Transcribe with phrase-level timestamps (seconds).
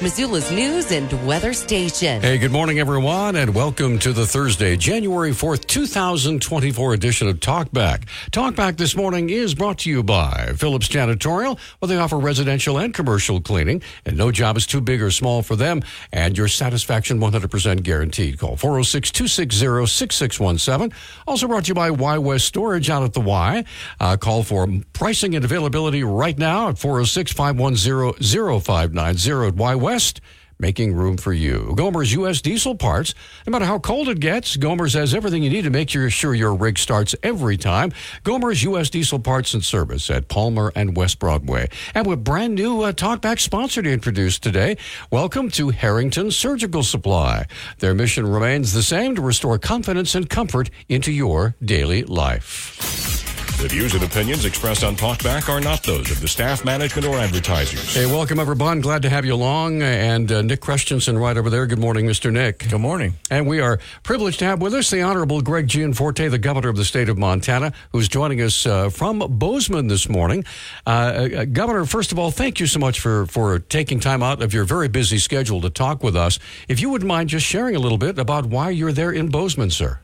[0.00, 2.22] Missoula's news and weather station.
[2.22, 8.04] Hey, good morning, everyone, and welcome to the Thursday, January 4th, 2024 edition of Talkback.
[8.30, 12.94] Talkback this morning is brought to you by Phillips Janitorial, where they offer residential and
[12.94, 17.18] commercial cleaning, and no job is too big or small for them, and your satisfaction
[17.18, 18.38] 100% guaranteed.
[18.38, 20.96] Call 406 260 6617.
[21.26, 23.64] Also brought to you by Y West Storage out at the Y.
[23.98, 28.12] Uh, call for pricing and availability right now at 406 510
[28.60, 29.87] 0590 at Y West.
[29.88, 30.20] West,
[30.58, 31.72] making room for you.
[31.74, 32.42] Gomer's U.S.
[32.42, 33.14] diesel parts.
[33.46, 36.54] No matter how cold it gets, Gomer's has everything you need to make sure your
[36.54, 37.92] rig starts every time.
[38.22, 38.90] Gomer's U.S.
[38.90, 41.70] diesel parts and service at Palmer and West Broadway.
[41.94, 44.76] And with brand new uh, Talkback sponsor to introduce today,
[45.10, 47.46] welcome to Harrington Surgical Supply.
[47.78, 53.27] Their mission remains the same to restore confidence and comfort into your daily life.
[53.58, 57.16] The views and opinions expressed on Talkback are not those of the staff, management, or
[57.18, 57.92] advertisers.
[57.92, 58.80] Hey, welcome everyone.
[58.80, 59.82] Glad to have you along.
[59.82, 61.66] And uh, Nick Christensen right over there.
[61.66, 62.32] Good morning, Mr.
[62.32, 62.68] Nick.
[62.70, 63.14] Good morning.
[63.32, 66.76] And we are privileged to have with us the Honorable Greg Gianforte, the governor of
[66.76, 70.44] the state of Montana, who's joining us uh, from Bozeman this morning.
[70.86, 74.40] Uh, uh governor, first of all, thank you so much for, for taking time out
[74.40, 76.38] of your very busy schedule to talk with us.
[76.68, 79.70] If you wouldn't mind just sharing a little bit about why you're there in Bozeman,
[79.70, 79.98] sir.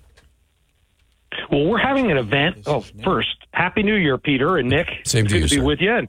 [1.50, 2.62] Well, we're having an event.
[2.66, 4.88] Oh, first, Happy New Year, Peter and Nick.
[5.04, 5.64] Same to Good you, to be sir.
[5.64, 5.92] with you.
[5.92, 6.08] And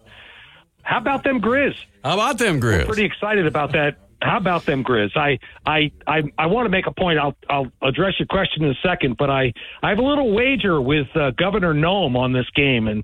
[0.83, 1.75] how about them Grizz?
[2.03, 2.85] How about them Grizz?
[2.85, 3.97] Pretty excited about that.
[4.21, 5.15] How about them Grizz?
[5.15, 7.19] I I I, I want to make a point.
[7.19, 10.79] I'll I'll address your question in a second, but I I have a little wager
[10.81, 12.87] with uh, Governor Noem on this game.
[12.87, 13.03] In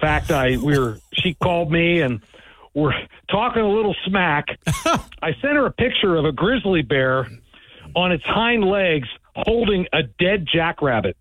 [0.00, 2.20] fact, I we were she called me and
[2.74, 2.92] we're
[3.30, 4.46] talking a little smack.
[4.66, 7.26] I sent her a picture of a grizzly bear
[7.96, 11.16] on its hind legs holding a dead jackrabbit.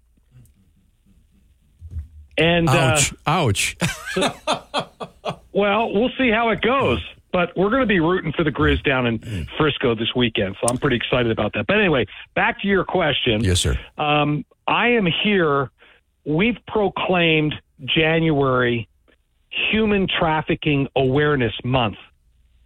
[2.40, 3.78] And ouch, uh, ouch.
[5.52, 7.04] well, we'll see how it goes.
[7.32, 10.68] But we're going to be rooting for the Grizz down in Frisco this weekend, so
[10.68, 11.68] I'm pretty excited about that.
[11.68, 13.44] But anyway, back to your question.
[13.44, 13.78] Yes, sir.
[14.00, 15.70] Um, I am here.
[16.26, 17.54] We've proclaimed
[17.86, 18.88] January
[19.72, 21.98] Human Trafficking Awareness Month,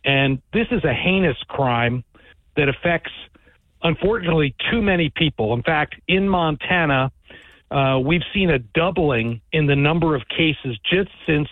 [0.05, 2.05] and this is a heinous crime
[2.55, 3.11] that affects,
[3.81, 5.53] unfortunately, too many people.
[5.53, 7.11] In fact, in Montana
[7.73, 11.47] uh, we've seen a doubling in the number of cases just since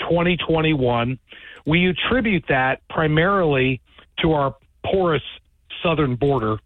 [0.00, 1.18] 2021.
[1.66, 3.82] We attribute that primarily
[4.20, 5.22] to our porous
[5.82, 6.56] southern border.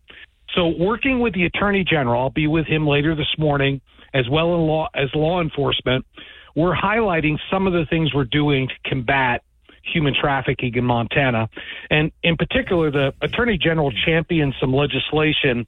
[0.54, 3.80] So, working with the Attorney General, I'll be with him later this morning,
[4.14, 6.06] as well law, as law enforcement.
[6.54, 9.42] We're highlighting some of the things we're doing to combat
[9.82, 11.48] human trafficking in Montana.
[11.90, 15.66] And in particular, the Attorney General championed some legislation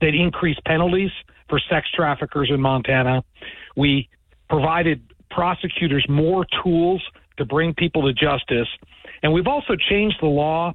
[0.00, 1.10] that increased penalties
[1.48, 3.24] for sex traffickers in Montana.
[3.76, 4.08] We
[4.48, 7.02] provided prosecutors more tools
[7.36, 8.68] to bring people to justice.
[9.22, 10.74] And we've also changed the law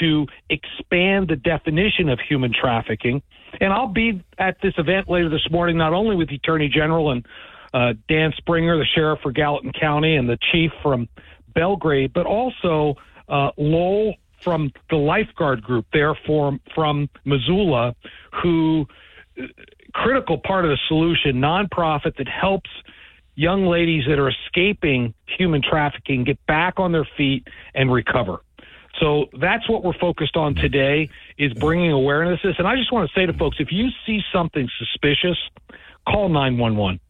[0.00, 3.22] to expand the definition of human trafficking.
[3.60, 7.10] And I'll be at this event later this morning, not only with the Attorney General
[7.10, 7.26] and
[7.74, 11.08] uh, Dan Springer, the sheriff for Gallatin County, and the chief from
[11.54, 12.96] Belgrade, but also
[13.28, 17.94] uh, Lowell from the lifeguard group there from, from Missoula,
[18.42, 18.86] who
[19.94, 22.70] critical part of the solution, nonprofit that helps
[23.34, 28.40] young ladies that are escaping human trafficking get back on their feet and recover.
[29.00, 31.08] So that's what we're focused on today
[31.38, 32.56] is bringing awareness to this.
[32.58, 35.38] And I just want to say to folks, if you see something suspicious,
[36.06, 37.00] call 911.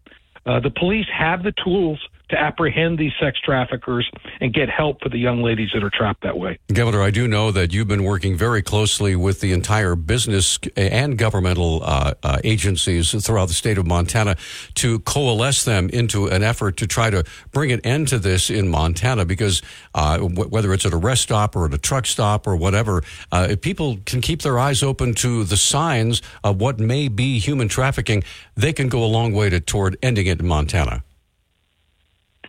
[0.45, 2.01] Uh, the police have the tools
[2.31, 4.11] to apprehend these sex traffickers
[4.41, 6.59] and get help for the young ladies that are trapped that way.
[6.73, 11.19] Governor, I do know that you've been working very closely with the entire business and
[11.19, 14.37] governmental uh, uh, agencies throughout the state of Montana
[14.75, 18.69] to coalesce them into an effort to try to bring an end to this in
[18.69, 19.63] Montana because
[19.95, 23.03] uh, w- whether it's at a rest stop or at a truck stop or whatever,
[23.31, 27.39] uh, if people can keep their eyes open to the signs of what may be
[27.39, 31.03] human trafficking, they can go a long way to, toward ending it in Montana.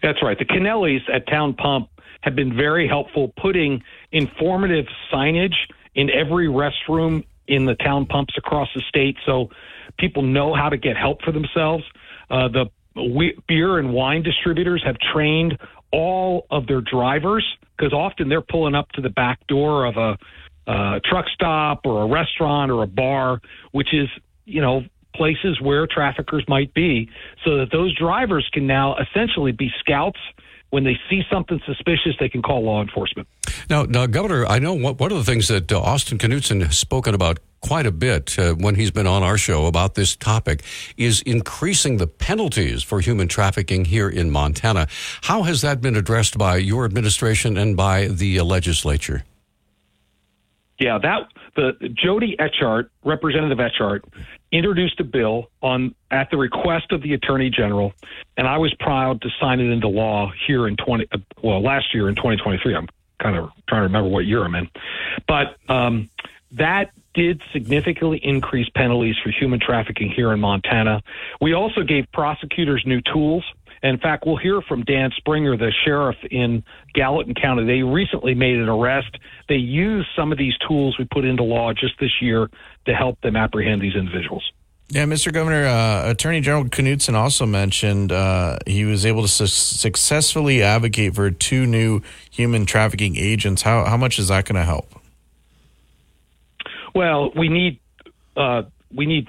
[0.04, 0.38] That's right.
[0.38, 1.90] The Kenneallys at Town Pump
[2.22, 5.56] have been very helpful putting informative signage
[5.96, 9.50] in every restroom in the town pumps across the state so
[9.98, 11.84] people know how to get help for themselves.
[12.30, 12.66] Uh, the
[13.48, 15.58] beer and wine distributors have trained
[15.92, 17.46] all of their drivers
[17.76, 20.18] because often they're pulling up to the back door of a
[20.70, 23.40] uh, truck stop or a restaurant or a bar,
[23.72, 24.08] which is,
[24.46, 27.10] you know, places where traffickers might be
[27.45, 30.19] so that those drivers can now essentially be scouts
[30.74, 33.27] when they see something suspicious, they can call law enforcement.
[33.69, 37.13] Now, now Governor, I know one of the things that uh, Austin Knudsen has spoken
[37.13, 40.63] about quite a bit uh, when he's been on our show about this topic
[40.98, 44.88] is increasing the penalties for human trafficking here in Montana.
[45.21, 49.24] How has that been addressed by your administration and by the uh, legislature?
[50.80, 54.02] Yeah, that the Jodee Etchart, Representative Etchart,
[54.52, 57.94] introduced a bill on at the request of the Attorney General,
[58.38, 61.94] and I was proud to sign it into law here in twenty uh, well last
[61.94, 62.75] year in 2023.
[62.75, 62.88] I'm
[63.20, 64.68] kind of trying to remember what year I'm in,
[65.28, 66.10] but um,
[66.54, 71.02] that did significantly increase penalties for human trafficking here in Montana.
[71.40, 73.44] We also gave prosecutors new tools.
[73.83, 76.63] In fact, we'll hear from Dan Springer, the sheriff in
[76.94, 77.65] Gallatin County.
[77.65, 79.18] They recently made an arrest.
[79.50, 82.50] They used some of these tools we put into law just this year
[82.85, 84.50] to help them apprehend these individuals.
[84.89, 85.33] Yeah, Mr.
[85.33, 91.15] Governor, uh, Attorney General Knudsen also mentioned uh, he was able to su- successfully advocate
[91.15, 93.63] for two new human trafficking agents.
[93.63, 94.88] How, how much is that going to help?
[96.94, 97.80] Well, we need
[98.38, 98.63] uh,
[98.94, 99.27] we need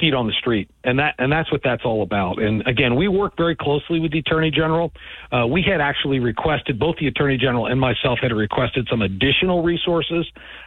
[0.00, 2.40] feet on the street, and that and that's what that's all about.
[2.40, 4.92] And again, we work very closely with the attorney general.
[5.30, 9.62] Uh, we had actually requested both the attorney general and myself had requested some additional
[9.62, 10.26] resources.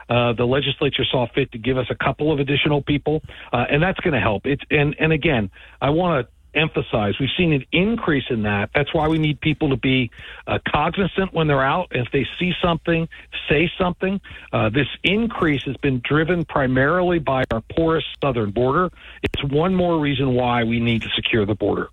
[0.10, 3.22] Uh, the legislature saw fit to give us a couple of additional people,
[3.52, 4.46] uh, and that's going to help.
[4.46, 5.50] It's and and again,
[5.82, 7.16] I want to emphasize.
[7.20, 8.70] We've seen an increase in that.
[8.74, 10.12] That's why we need people to be
[10.46, 11.88] uh, cognizant when they're out.
[11.92, 13.08] If they see something,
[13.50, 14.20] say something.
[14.52, 18.90] Uh, this increase has been driven primarily by our porous southern border.
[19.24, 21.90] It's one more reason why we need to secure the border.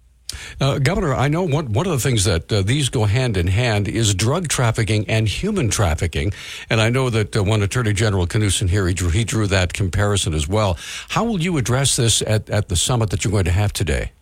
[0.60, 3.46] Uh, Governor, I know one, one of the things that uh, these go hand in
[3.46, 6.32] hand is drug trafficking and human trafficking.
[6.70, 9.72] And I know that uh, when Attorney General Knudsen here, he drew, he drew that
[9.72, 10.78] comparison as well.
[11.10, 14.12] How will you address this at, at the summit that you're going to have today?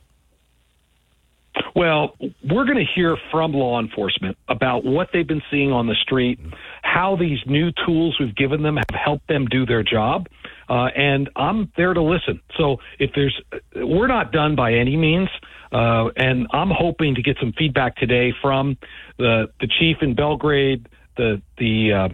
[1.74, 5.94] Well, we're going to hear from law enforcement about what they've been seeing on the
[5.94, 6.38] street,
[6.82, 10.28] how these new tools we've given them have helped them do their job.
[10.69, 12.40] Uh, and I'm there to listen.
[12.58, 13.40] So if there's,
[13.74, 15.28] we're not done by any means.
[15.72, 18.76] Uh, and I'm hoping to get some feedback today from
[19.19, 22.08] the, the chief in Belgrade, the, the, uh,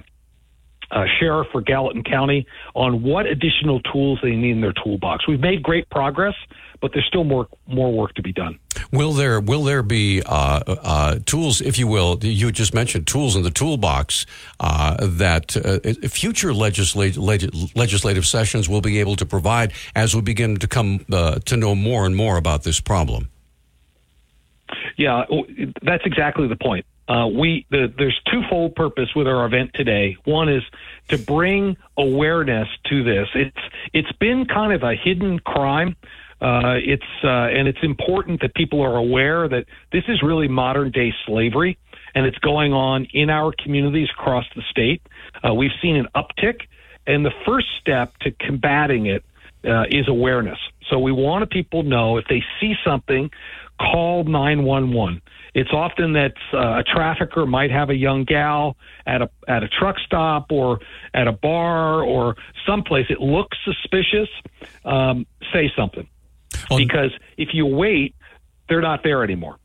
[0.91, 5.29] uh, sheriff for Gallatin County on what additional tools they need in their toolbox.
[5.29, 6.35] We've made great progress,
[6.81, 8.59] but there's still more more work to be done.
[8.93, 12.19] Will there will there be uh, uh, tools, if you will?
[12.23, 14.27] You just mentioned tools in the toolbox
[14.61, 17.19] uh, that uh, future legislative
[17.77, 21.75] legislative sessions will be able to provide as we begin to come uh, to know
[21.75, 23.29] more and more about this problem.
[24.97, 25.25] Yeah,
[25.83, 26.85] that's exactly the point.
[27.09, 30.17] Uh, we the, there's twofold purpose with our event today.
[30.25, 30.63] One is
[31.09, 33.29] to bring awareness to this.
[33.35, 33.57] It's
[33.95, 35.97] it's been kind of a hidden crime.
[36.41, 40.91] Uh, it's uh, and it's important that people are aware that this is really modern
[40.91, 41.77] day slavery,
[42.15, 45.03] and it's going on in our communities across the state.
[45.47, 46.61] Uh, we've seen an uptick,
[47.07, 49.25] and the first step to combating it
[49.65, 50.59] uh, is awareness.
[50.89, 53.31] So we want people know if they see something,
[53.81, 55.21] call 911.
[55.55, 58.77] It's often that uh, a trafficker might have a young gal
[59.07, 60.79] at a at a truck stop or
[61.15, 62.37] at a bar or
[62.67, 63.07] someplace.
[63.09, 64.29] It looks suspicious.
[64.85, 66.07] Um, say something,
[66.77, 68.15] because if you wait,
[68.69, 69.59] they're not there anymore.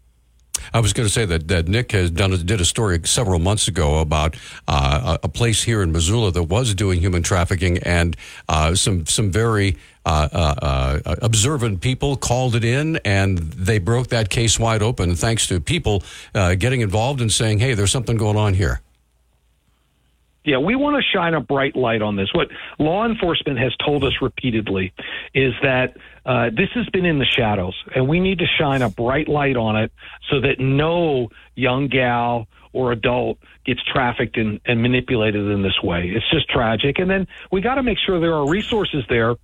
[0.74, 3.68] I was going to say that, that Nick has done did a story several months
[3.68, 4.36] ago about
[4.68, 8.16] uh, a place here in Missoula that was doing human trafficking, and
[8.50, 10.56] uh, some some very uh, uh,
[11.06, 15.16] uh, observant people called it in, and they broke that case wide open.
[15.16, 18.82] Thanks to people uh, getting involved and saying, "Hey, there's something going on here."
[20.46, 22.34] Yeah, we want to shine a bright light on this.
[22.34, 24.94] What law enforcement has told us repeatedly
[25.34, 28.90] is that uh, this has been in the shadows, and we need to shine a
[28.90, 29.92] bright light on it
[30.30, 36.12] so that no young gal or adult gets trafficked and, and manipulated in this way.
[36.16, 36.98] It's just tragic.
[36.98, 39.36] And then we got to make sure there are resources there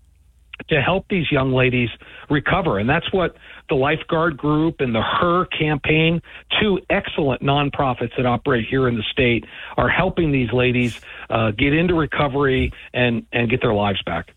[0.67, 1.89] to help these young ladies
[2.29, 2.79] recover.
[2.79, 3.35] And that's what
[3.69, 6.21] the Lifeguard Group and the HER campaign,
[6.59, 9.45] two excellent nonprofits that operate here in the state,
[9.77, 14.33] are helping these ladies uh, get into recovery and, and get their lives back.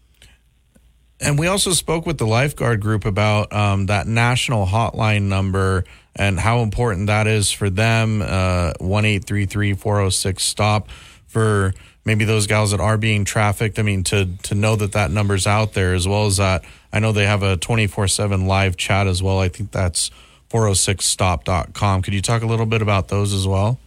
[1.23, 5.85] And we also spoke with the Lifeguard Group about um, that national hotline number
[6.17, 10.88] and how important that is for them uh, 1 833 406 STOP
[11.29, 11.73] for
[12.05, 13.79] maybe those gals that are being trafficked.
[13.79, 16.64] I mean, to to know that that number's out there, as well as that.
[16.93, 19.38] I know they have a twenty four seven live chat as well.
[19.38, 20.11] I think that's
[20.50, 22.02] 406stop.com.
[22.02, 23.79] Could you talk a little bit about those as well?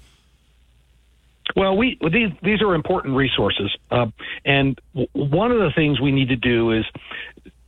[1.55, 4.07] Well, we these these are important resources, uh,
[4.43, 6.85] and w- one of the things we need to do is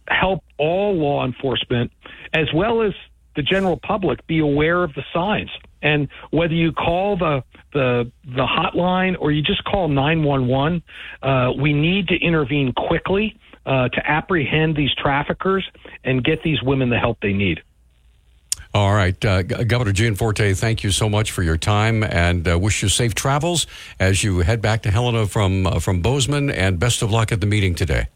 [0.09, 1.91] help all law enforcement
[2.33, 2.93] as well as
[3.35, 5.49] the general public be aware of the signs.
[5.81, 10.83] And whether you call the the the hotline or you just call 911,
[11.21, 15.65] uh, we need to intervene quickly uh, to apprehend these traffickers
[16.03, 17.61] and get these women the help they need.
[18.73, 22.83] All right, uh, Governor Gianforte, thank you so much for your time, and uh, wish
[22.83, 23.65] you safe travels
[23.99, 27.41] as you head back to Helena from uh, from Bozeman, and best of luck at
[27.41, 28.07] the meeting today.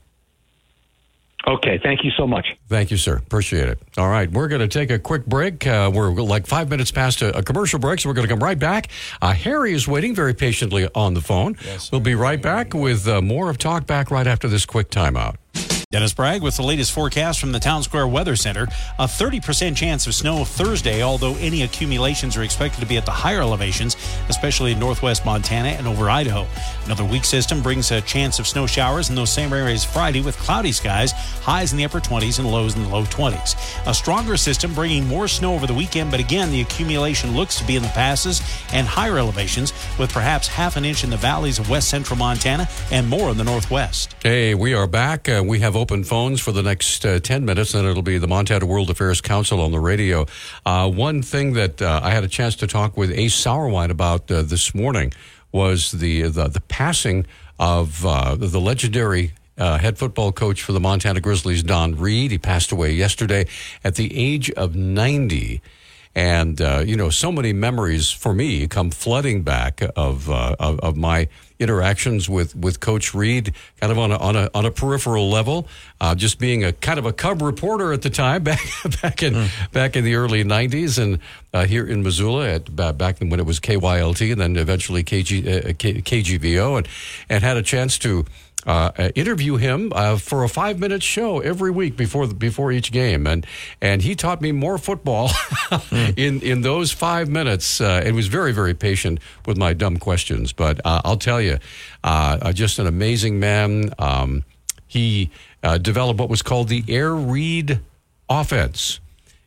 [1.48, 2.56] Okay, thank you so much.
[2.68, 3.18] Thank you, sir.
[3.18, 3.80] Appreciate it.
[3.98, 5.66] All right, we're going to take a quick break.
[5.66, 8.44] Uh, we're like five minutes past a, a commercial break, so we're going to come
[8.44, 8.90] right back.
[9.22, 11.58] Uh, Harry is waiting very patiently on the phone.
[11.66, 14.92] Yes, we'll be right back with uh, more of Talk Back right after this quick
[14.92, 15.36] timeout.
[15.92, 18.64] Dennis Bragg with the latest forecast from the Town Square Weather Center.
[18.98, 23.12] A 30% chance of snow Thursday, although any accumulations are expected to be at the
[23.12, 23.98] higher elevations,
[24.30, 26.48] especially in northwest Montana and over Idaho.
[26.86, 30.38] Another weak system brings a chance of snow showers in those same areas Friday with
[30.38, 33.58] cloudy skies, highs in the upper 20s and lows in the low 20s.
[33.86, 37.68] A stronger system bringing more snow over the weekend, but again, the accumulation looks to
[37.68, 41.60] be in the passes and higher elevations, with perhaps half an inch in the valleys
[41.60, 44.16] of west central Montana and more in the northwest.
[44.24, 45.28] Hey, we are back.
[45.28, 48.28] Uh, we have open phones for the next uh, 10 minutes, and it'll be the
[48.28, 50.28] Montana World Affairs Council on the radio.
[50.64, 54.30] Uh, one thing that uh, I had a chance to talk with Ace Sauerwein about
[54.30, 55.12] uh, this morning
[55.52, 57.26] was the, the, the passing
[57.60, 62.30] of uh, the legendary uh, head football coach for the Montana Grizzlies, Don Read.
[62.30, 63.48] He passed away yesterday
[63.84, 65.62] at the age of 90.
[66.14, 70.80] And, uh, you know, so many memories for me come flooding back of, uh, of,
[70.82, 74.72] of, my interactions with, with Coach Read, kind of on a, on a, on a
[74.72, 75.70] peripheral level,
[76.02, 78.60] uh, just being a kind of a cub reporter at the time back,
[79.02, 79.72] back in, mm.
[79.72, 81.20] back in the early 90s and
[81.54, 85.74] uh, here in Missoula at, back when it was KYLT and then eventually KG, uh,
[85.78, 86.88] K, KGVO and,
[87.30, 88.26] and had a chance to,
[88.66, 92.72] uh, uh, interview him uh, for a five minute show every week before the, before
[92.72, 93.46] each game, and
[93.82, 96.14] and he taught me more football mm.
[96.18, 100.54] in in those five minutes, uh, and was very very patient with my dumb questions.
[100.54, 101.58] But uh, I'll tell you,
[102.04, 103.94] uh, just an amazing man.
[103.98, 104.44] Um,
[104.88, 105.32] he
[105.82, 107.80] developed what was called the Air Read
[108.30, 109.00] offense,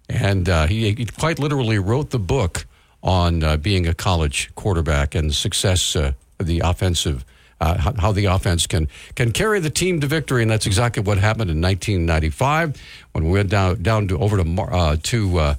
[0.09, 2.67] and he, he, quite literally wrote the book
[3.03, 5.93] on being a college quarterback and success,
[6.39, 7.25] the offensive
[7.61, 11.19] uh, how, the offense can can carry the team to victory, and that's exactly what
[11.19, 12.81] happened in 1995
[13.13, 15.39] when we went down down to over to uh, to.
[15.39, 15.55] Uh,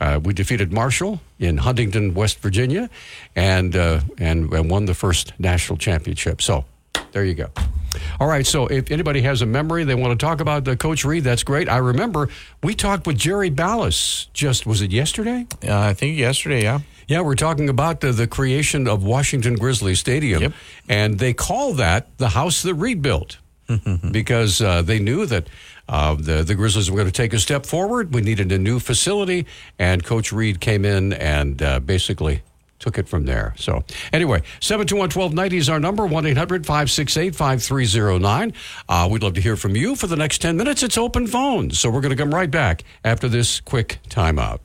[0.00, 2.88] uh, we defeated Marshall in Huntington, West Virginia,
[3.36, 6.40] and, uh, and and won the first national championship.
[6.40, 6.64] So,
[7.12, 7.50] there you go.
[8.18, 8.46] All right.
[8.46, 11.42] So, if anybody has a memory they want to talk about the Coach Read, that's
[11.42, 11.68] great.
[11.68, 12.28] I remember
[12.62, 14.26] we talked with Jerry Ballas.
[14.32, 15.46] Just was it yesterday?
[15.62, 16.62] Yeah, I think yesterday.
[16.62, 16.80] Yeah.
[17.08, 20.52] Yeah, we're talking about the, the creation of Washington Grizzly Stadium, yep.
[20.88, 23.38] and they call that the house that Read built
[24.12, 25.48] because uh, they knew that
[25.88, 28.14] uh, the the Grizzlies were going to take a step forward.
[28.14, 32.42] We needed a new facility, and Coach Read came in and uh, basically
[32.80, 33.54] took it from there.
[33.56, 38.52] So, anyway, 721 1290 is our number 1 800 568 5309.
[38.88, 40.82] Uh, we'd love to hear from you for the next 10 minutes.
[40.82, 41.78] It's open phones.
[41.78, 44.58] So, we're going to come right back after this quick timeout.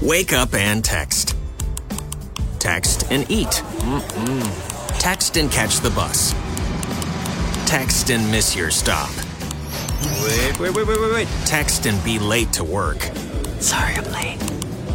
[0.00, 1.34] Wake up and text.
[2.60, 3.48] Text and eat.
[3.48, 4.98] Mm-mm.
[5.00, 6.34] Text and catch the bus.
[7.66, 9.10] Text and miss your stop.
[10.22, 11.28] Wait, wait, wait, wait, wait, wait.
[11.44, 13.02] Text and be late to work.
[13.60, 14.57] Sorry, I'm late.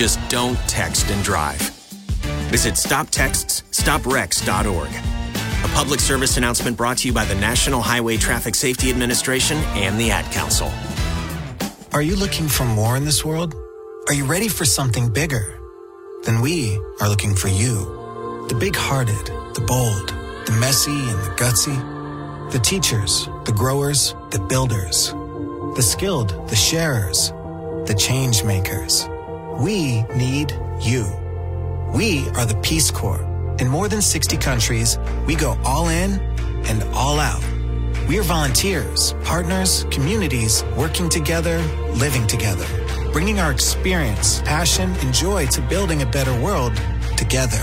[0.00, 1.60] Just don't text and drive.
[2.48, 4.88] Visit stoptextsstopwrecks.org.
[4.88, 10.00] A public service announcement brought to you by the National Highway Traffic Safety Administration and
[10.00, 10.72] the Ad Council.
[11.92, 13.54] Are you looking for more in this world?
[14.08, 15.60] Are you ready for something bigger?
[16.22, 18.46] Then we are looking for you.
[18.48, 20.14] The big hearted, the bold,
[20.46, 21.76] the messy and the gutsy.
[22.52, 25.12] The teachers, the growers, the builders.
[25.76, 27.32] The skilled, the sharers,
[27.84, 29.06] the change makers.
[29.60, 31.04] We need you.
[31.94, 33.22] We are the Peace Corps.
[33.60, 36.18] In more than 60 countries, we go all in
[36.66, 37.42] and all out
[38.10, 41.58] we're volunteers, partners, communities working together,
[41.94, 42.66] living together,
[43.12, 46.74] bringing our experience, passion, and joy to building a better world
[47.16, 47.62] together.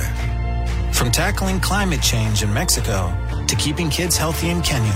[0.93, 3.13] From tackling climate change in Mexico
[3.45, 4.93] to keeping kids healthy in Kenya,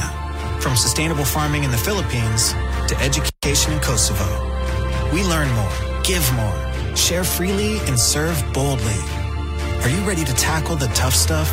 [0.61, 2.53] from sustainable farming in the Philippines
[2.87, 4.23] to education in Kosovo.
[5.11, 8.99] We learn more, give more, share freely, and serve boldly.
[9.81, 11.49] Are you ready to tackle the tough stuff?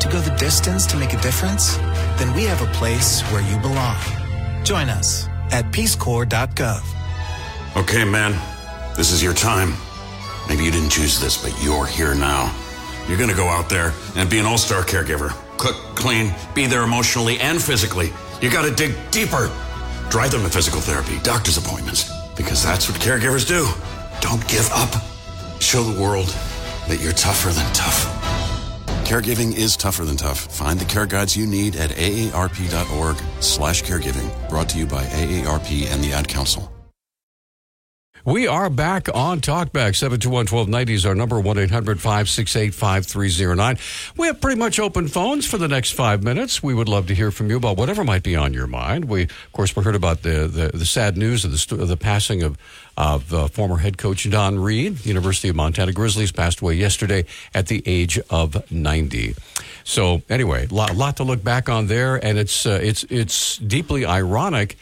[0.00, 1.76] To go the distance to make a difference?
[2.18, 3.96] Then we have a place where you belong.
[4.64, 6.82] Join us at peacecorps.gov.
[7.76, 8.32] Okay, man,
[8.96, 9.74] this is your time.
[10.48, 12.54] Maybe you didn't choose this, but you're here now.
[13.08, 15.30] You're gonna go out there and be an all star caregiver.
[15.58, 18.12] Cook, clean, be there emotionally and physically.
[18.40, 19.50] You gotta dig deeper.
[20.10, 23.66] Drive them to physical therapy, doctor's appointments, because that's what caregivers do.
[24.20, 24.94] Don't give up.
[25.60, 26.28] Show the world
[26.88, 28.04] that you're tougher than tough.
[29.06, 30.40] Caregiving is tougher than tough.
[30.52, 34.48] Find the care guides you need at aarp.org slash caregiving.
[34.48, 36.75] Brought to you by AARP and the Ad Council.
[38.26, 39.92] We are back on Talkback.
[39.92, 44.18] 721-1290 is our number, 1-800-568-5309.
[44.18, 46.60] We have pretty much open phones for the next five minutes.
[46.60, 49.04] We would love to hear from you about whatever might be on your mind.
[49.04, 51.96] We, of course, we heard about the, the, the sad news of the, of the
[51.96, 52.58] passing of,
[52.96, 55.06] of uh, former head coach Don Read.
[55.06, 59.36] University of Montana Grizzlies passed away yesterday at the age of 90.
[59.84, 63.58] So anyway, a lot, lot to look back on there, and it's, uh, it's, it's
[63.58, 64.76] deeply ironic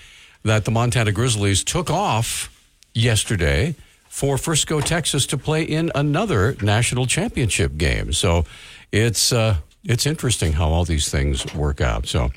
[0.45, 2.49] that the Montana Grizzlies took off
[2.95, 3.75] yesterday
[4.09, 8.13] for Frisco, Texas to play in another national championship game.
[8.13, 8.45] So
[8.93, 12.07] it's uh, it's interesting how all these things work out.
[12.07, 12.31] So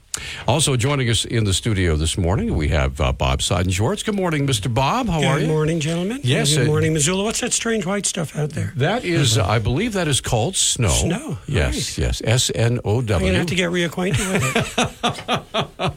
[0.48, 4.04] also joining us in the studio this morning, we have uh, Bob Seidenschwarz.
[4.04, 4.74] Good morning, Mr.
[4.74, 5.08] Bob.
[5.08, 5.46] How Good are you?
[5.46, 6.20] Good morning, gentlemen.
[6.24, 7.24] Yes, Good uh, morning, Missoula.
[7.24, 8.74] What's that strange white stuff out there?
[8.76, 10.90] That is, uh, I believe that is called snow.
[10.90, 12.22] Snow, Yes, yes.
[12.26, 13.08] S N O W.
[13.20, 14.44] going to have to get reacquainted with
[14.78, 15.94] it.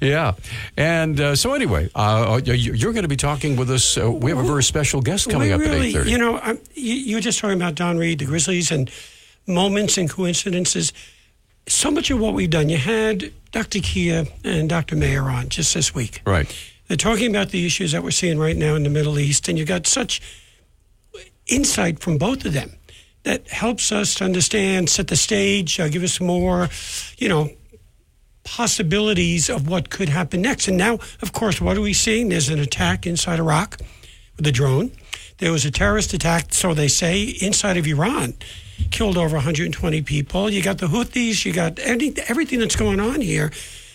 [0.00, 0.32] Yeah.
[0.76, 3.96] And uh, so anyway, uh, you- you're going to be talking with us.
[3.98, 6.10] Uh, we have a very special guest coming we up really, at 8.30.
[6.10, 8.90] You know, I'm, you, you were just talking about Don Read, the Grizzlies, and
[9.46, 10.92] moments and coincidences.
[11.68, 13.80] So much of what we've done, you had Dr.
[13.80, 14.96] Kia and Dr.
[14.96, 16.22] Mayer on just this week.
[16.26, 16.54] right.
[16.88, 19.56] They're talking about the issues that we're seeing right now in the Middle East, and
[19.56, 20.20] you got such
[21.46, 22.72] insight from both of them
[23.22, 26.68] that helps us to understand, set the stage, uh, give us more,
[27.16, 27.50] you know,
[28.42, 30.66] possibilities of what could happen next.
[30.66, 32.28] And now, of course, what are we seeing?
[32.28, 33.78] There's an attack inside Iraq
[34.36, 34.90] with a drone.
[35.38, 38.34] There was a terrorist attack, so they say, inside of Iran,
[38.90, 40.50] killed over 120 people.
[40.50, 43.50] You got the Houthis, you got any, everything that's going on here.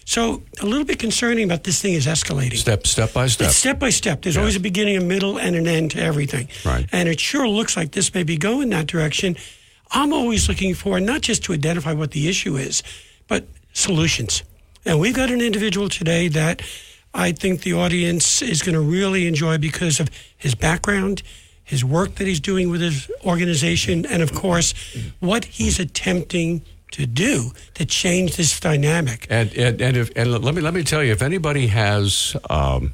[0.06, 2.58] So a little bit concerning about this thing is escalating.
[2.58, 3.48] Step, step by step.
[3.48, 4.22] It's step by step.
[4.22, 4.42] There's Yeah.
[4.42, 6.48] always a beginning, a middle, and an end to everything.
[6.64, 6.86] Right.
[6.92, 9.36] And it sure looks like this may be going that direction.
[9.92, 12.84] I'm always looking for not just to identify what the issue is,
[13.28, 14.44] but solutions.
[14.86, 16.62] And we've got an individual today that
[17.14, 21.24] I think the audience is going to really enjoy because of his background,
[21.66, 24.74] his work that he's doing with his organization, and of course,
[25.20, 29.28] what he's attempting to do to change this dynamic.
[29.30, 32.94] And and and, if, and let me let me tell you, if anybody has um,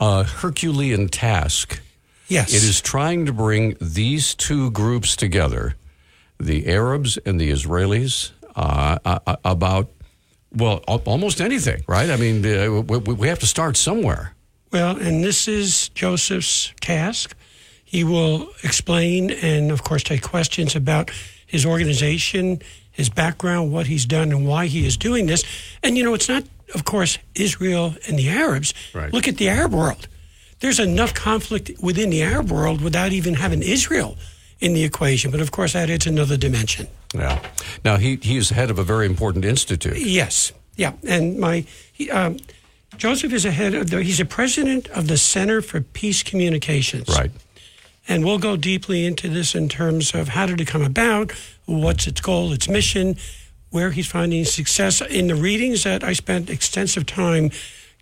[0.00, 1.80] a Herculean task,
[2.28, 2.54] Yes.
[2.54, 5.76] it is trying to bring these two groups together,
[6.40, 9.90] the Arabs and the Israelis, uh, uh, about
[10.56, 12.08] well, almost anything, right?
[12.10, 14.34] I mean, uh, we have to start somewhere.
[14.74, 17.36] Well, and this is Joseph's task.
[17.84, 21.12] He will explain and, of course, take questions about
[21.46, 22.60] his organization,
[22.90, 25.44] his background, what he's done, and why he is doing this.
[25.84, 26.42] And, you know, it's not,
[26.74, 28.74] of course, Israel and the Arabs.
[28.92, 29.12] Right.
[29.12, 30.08] Look at the Arab world.
[30.58, 34.16] There's enough conflict within the Arab world without even having Israel
[34.58, 35.30] in the equation.
[35.30, 36.88] But, of course, that adds another dimension.
[37.14, 37.40] Yeah.
[37.84, 39.98] Now he he is head of a very important institute.
[39.98, 40.52] Yes.
[40.74, 40.94] Yeah.
[41.06, 42.38] And my he, um,
[42.96, 44.02] Joseph is a head of the.
[44.02, 47.08] He's a president of the Center for Peace Communications.
[47.08, 47.30] Right.
[48.06, 51.32] And we'll go deeply into this in terms of how did it come about,
[51.64, 53.16] what's its goal, its mission,
[53.70, 55.00] where he's finding success.
[55.00, 57.50] In the readings that I spent extensive time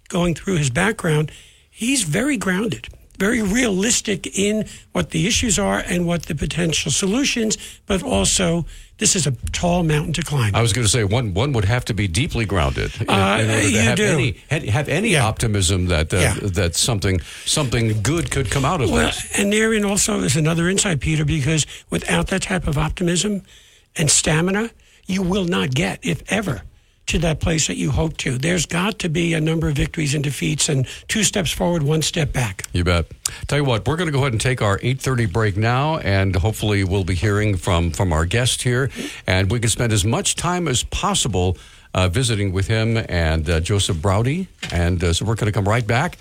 [0.09, 1.31] going through his background,
[1.70, 7.57] he's very grounded, very realistic in what the issues are and what the potential solutions,
[7.87, 8.66] but also
[9.02, 10.54] this is a tall mountain to climb.
[10.54, 13.38] I was going to say one one would have to be deeply grounded in, Uh,
[13.40, 14.04] in order to you have do.
[14.04, 15.26] any have any Yeah.
[15.26, 16.34] optimism that uh, Yeah.
[16.60, 19.26] that something something good could come out of Well, this.
[19.38, 23.42] and therein also is another insight, Peter, because without that type of optimism
[23.96, 24.70] and stamina,
[25.08, 26.62] you will not get, if ever,
[27.12, 28.38] to that place that you hope to.
[28.38, 32.01] There's got to be a number of victories and defeats, and two steps forward, one
[32.01, 32.64] step back.
[32.72, 33.07] You bet.
[33.48, 36.35] Tell you what, we're going to go ahead and take our 8:30 break now, and
[36.35, 38.90] hopefully we'll be hearing from from our guest here,
[39.27, 41.59] and we can spend as much time as possible
[41.92, 45.68] uh, visiting with him and uh, Joseph Braude, and uh, so we're going to come
[45.68, 46.16] right back.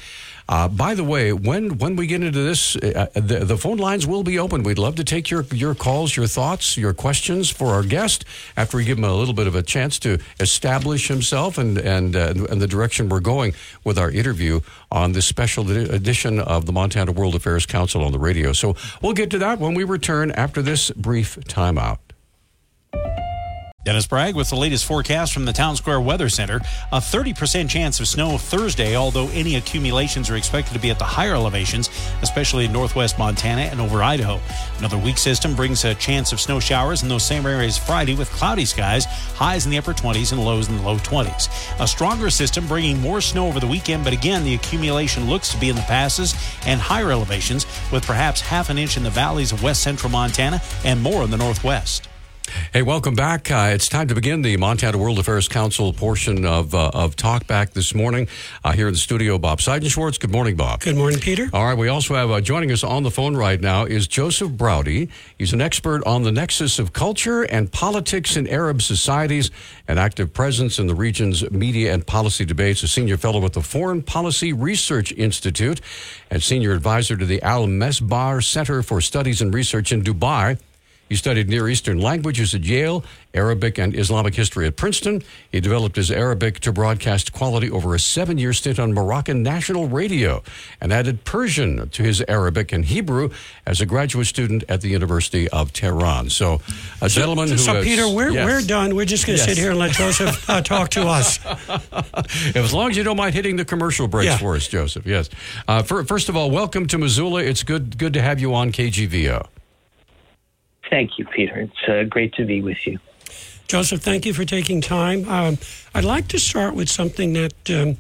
[0.52, 4.06] Uh, by the way, when when we get into this, uh, the, the phone lines
[4.06, 4.64] will be open.
[4.64, 8.26] We'd love to take your your calls, your thoughts, your questions for our guest
[8.58, 12.18] after we give him a little bit of a chance to establish himself and and
[12.18, 13.54] uh, and the direction we're going
[13.86, 14.60] with our interview
[14.92, 18.52] on this special edition of the Montana World Affairs Council on the radio.
[18.52, 22.00] So we'll get to that when we return after this brief timeout.
[23.84, 26.58] Dennis Bragg with the latest forecast from the Town Square Weather Center.
[26.92, 31.04] A 30% chance of snow Thursday, although any accumulations are expected to be at the
[31.04, 31.90] higher elevations,
[32.22, 34.40] especially in northwest Montana and over Idaho.
[34.78, 38.30] Another weak system brings a chance of snow showers in those same areas Friday with
[38.30, 41.50] cloudy skies, highs in the upper 20s and lows in the low 20s.
[41.80, 45.60] A stronger system bringing more snow over the weekend, but again, the accumulation looks to
[45.60, 46.36] be in the passes
[46.68, 50.62] and higher elevations, with perhaps half an inch in the valleys of west central Montana
[50.86, 52.11] and more in the northwest.
[52.74, 53.52] Hey, welcome back.
[53.52, 57.72] Uh, it's time to begin the Montana World Affairs Council portion of uh, of Talkback
[57.72, 58.30] this morning.
[58.64, 60.20] Uh, here in the studio, Bob Seidenschwarz.
[60.20, 60.80] Good morning, Bob.
[60.80, 61.50] Good morning, Peter.
[61.54, 64.52] All right, we also have uh, joining us on the phone right now is Joseph
[64.52, 65.10] Braude.
[65.38, 69.52] He's an expert on the nexus of culture and politics in Arab societies,
[69.88, 73.62] an active presence in the region's media and policy debates, a senior fellow at the
[73.62, 75.82] Foreign Policy Research Institute,
[76.30, 80.58] and senior advisor to the Al Mesbar Center for Studies and Research in Dubai.
[81.12, 85.22] He studied Near Eastern languages at Yale, Arabic and Islamic history at Princeton.
[85.52, 89.90] He developed his Arabic to broadcast quality over a seven year stint on Moroccan national
[89.90, 90.42] radio
[90.80, 93.30] and added Persian to his Arabic and Hebrew
[93.66, 96.30] as a graduate student at the University of Tehran.
[96.30, 96.62] So,
[97.02, 97.60] a gentleman so, who.
[97.60, 98.46] So, has, Peter, we're, yes.
[98.46, 98.96] we're done.
[98.96, 99.50] We're just going to Yes.
[99.50, 101.40] sit here and let Joseph uh, talk to us.
[102.56, 104.38] as long as you don't mind hitting the commercial breaks Yeah.
[104.38, 105.06] for us, Joseph.
[105.06, 105.30] Yes.
[105.68, 107.44] Uh, fir- first of all, welcome to Missoula.
[107.44, 109.46] It's good good to have you on KGVO.
[110.92, 111.56] Thank you, Peter.
[111.62, 113.00] It's uh, great to be with you.
[113.68, 115.28] Joseph, thank you for taking time.
[115.28, 115.58] Um,
[115.96, 117.98] I'd like to start with something that um,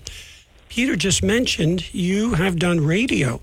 [0.67, 1.93] Peter just mentioned.
[1.93, 3.39] You have done radio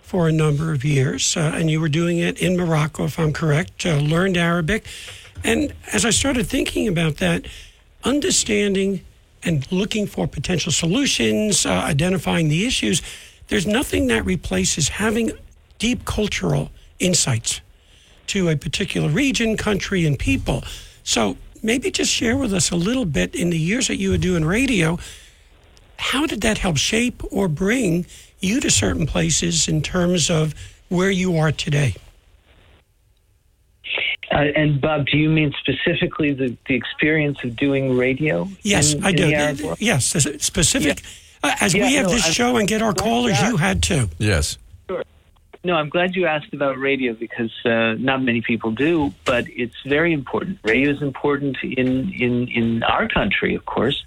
[0.00, 3.34] for a number of years, uh, and you were doing it in Morocco, if I'm
[3.34, 4.86] correct, uh, learned Arabic.
[5.44, 7.46] And as I started thinking about that,
[8.02, 9.04] understanding
[9.42, 13.02] and looking for potential solutions, uh, identifying the issues,
[13.48, 15.32] there's nothing that replaces having
[15.78, 17.60] deep cultural insights
[18.28, 20.62] to a particular region, country, and people.
[21.04, 24.18] So maybe just share with us a little bit in the years that you were
[24.18, 24.98] doing radio,
[25.98, 28.06] how did that help shape or bring
[28.40, 30.54] you to certain places in terms of
[30.88, 31.94] where you are today?
[34.30, 38.48] Uh, and Bob, do you mean specifically the, the experience of doing radio?
[38.62, 39.26] Yes, in- I in do.
[39.26, 39.76] the Arab?
[39.78, 41.02] Yes, the specific.
[41.42, 43.82] Uh, as Yeah, we have no, this I'm- show and get our callers, you had
[43.84, 44.08] to.
[44.18, 44.58] Yes.
[45.66, 49.74] No, I'm glad you asked about radio because uh, not many people do, but it's
[49.84, 50.60] very important.
[50.62, 54.04] Radio is important in, in, in our country, of course,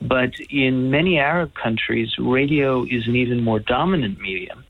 [0.00, 4.62] but in many Arab countries, radio is an even more dominant medium,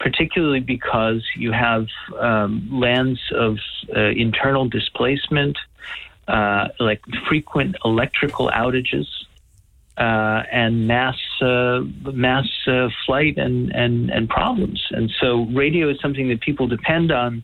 [0.00, 1.86] particularly because you have
[2.18, 3.58] um, lands of
[3.94, 5.56] uh, internal displacement,
[6.26, 9.06] uh, like frequent electrical outages
[9.98, 11.80] uh, and mass uh,
[12.12, 14.86] mass uh, flight and, and, and problems.
[14.90, 17.42] And so radio is something that people depend on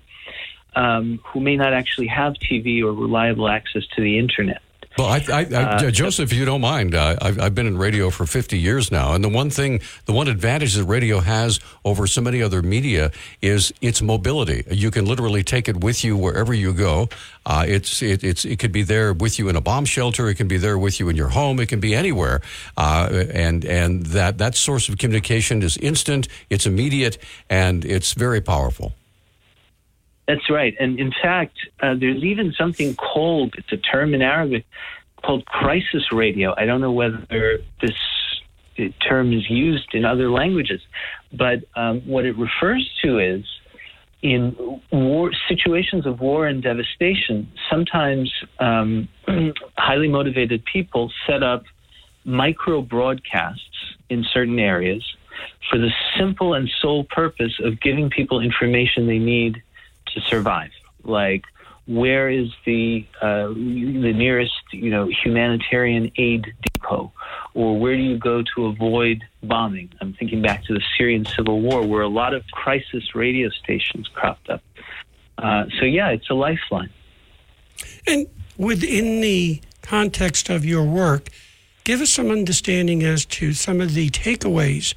[0.75, 4.63] um, who may not actually have TV or reliable access to the internet.
[4.99, 7.79] Well, I, I, I, Uh, Joseph, if you don't mind, uh, I've, I've been in
[7.79, 11.61] radio for 50 years now, and the one thing, the one advantage that radio has
[11.85, 14.65] over so many other media is its mobility.
[14.69, 17.09] You can literally take it with you wherever you go.
[17.47, 20.29] Uh, it's, it, it's, it could be there with you in a bomb shelter.
[20.29, 21.61] It can be there with you in your home.
[21.61, 22.41] It can be anywhere,
[22.77, 26.27] uh, and and that that source of communication is instant.
[26.51, 28.98] It's immediate, and it's very powerful.
[30.29, 30.77] That's right.
[30.79, 34.67] And in fact, uh, there's even something called, it's a term in Arabic,
[35.25, 36.55] called crisis radio.
[36.57, 37.97] I don't know whether this
[38.79, 40.83] uh, term is used in other languages,
[41.33, 43.43] but um, what it refers to is
[44.21, 44.55] in
[44.93, 49.09] war situations of war and devastation, sometimes um,
[49.79, 51.65] highly motivated people set up
[52.27, 53.63] micro broadcasts
[54.11, 55.03] in certain areas
[55.71, 59.63] for the simple and sole purpose of giving people information they need
[60.15, 60.71] to survive.
[61.05, 61.45] Like,
[61.87, 67.13] where is the uh, the nearest you know humanitarian aid depot,
[67.55, 69.91] or where do you go to avoid bombing?
[70.01, 74.07] I'm thinking back to the Syrian civil war, where a lot of crisis radio stations
[74.09, 74.63] cropped up.
[75.39, 76.91] Uh, so yeah, it's a lifeline.
[78.07, 78.27] And
[78.59, 81.31] within the context of your work,
[81.85, 84.93] give us some understanding as to some of the takeaways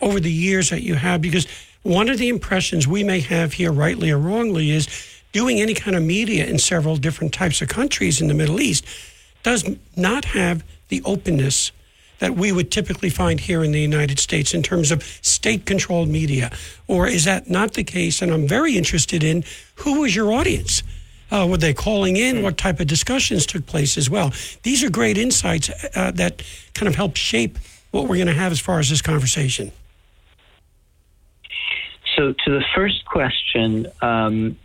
[0.00, 1.46] over the years that you have, because
[1.82, 4.88] one of the impressions we may have here, rightly or wrongly, is
[5.32, 8.84] doing any kind of media in several different types of countries in the Middle East
[9.42, 9.64] does
[9.96, 11.72] not have the openness
[12.18, 16.08] that we would typically find here in the United States in terms of state controlled
[16.08, 16.50] media?
[16.86, 18.20] Or is that not the case?
[18.20, 19.44] And I'm very interested in
[19.76, 20.82] who was your audience?
[21.30, 22.42] Uh, were they calling in?
[22.42, 24.32] What type of discussions took place as well?
[24.64, 26.42] These are great insights uh, that
[26.74, 27.56] kind of help shape
[27.90, 29.72] what we're going to have as far as this conversation.
[32.20, 34.58] So, to the first question, um,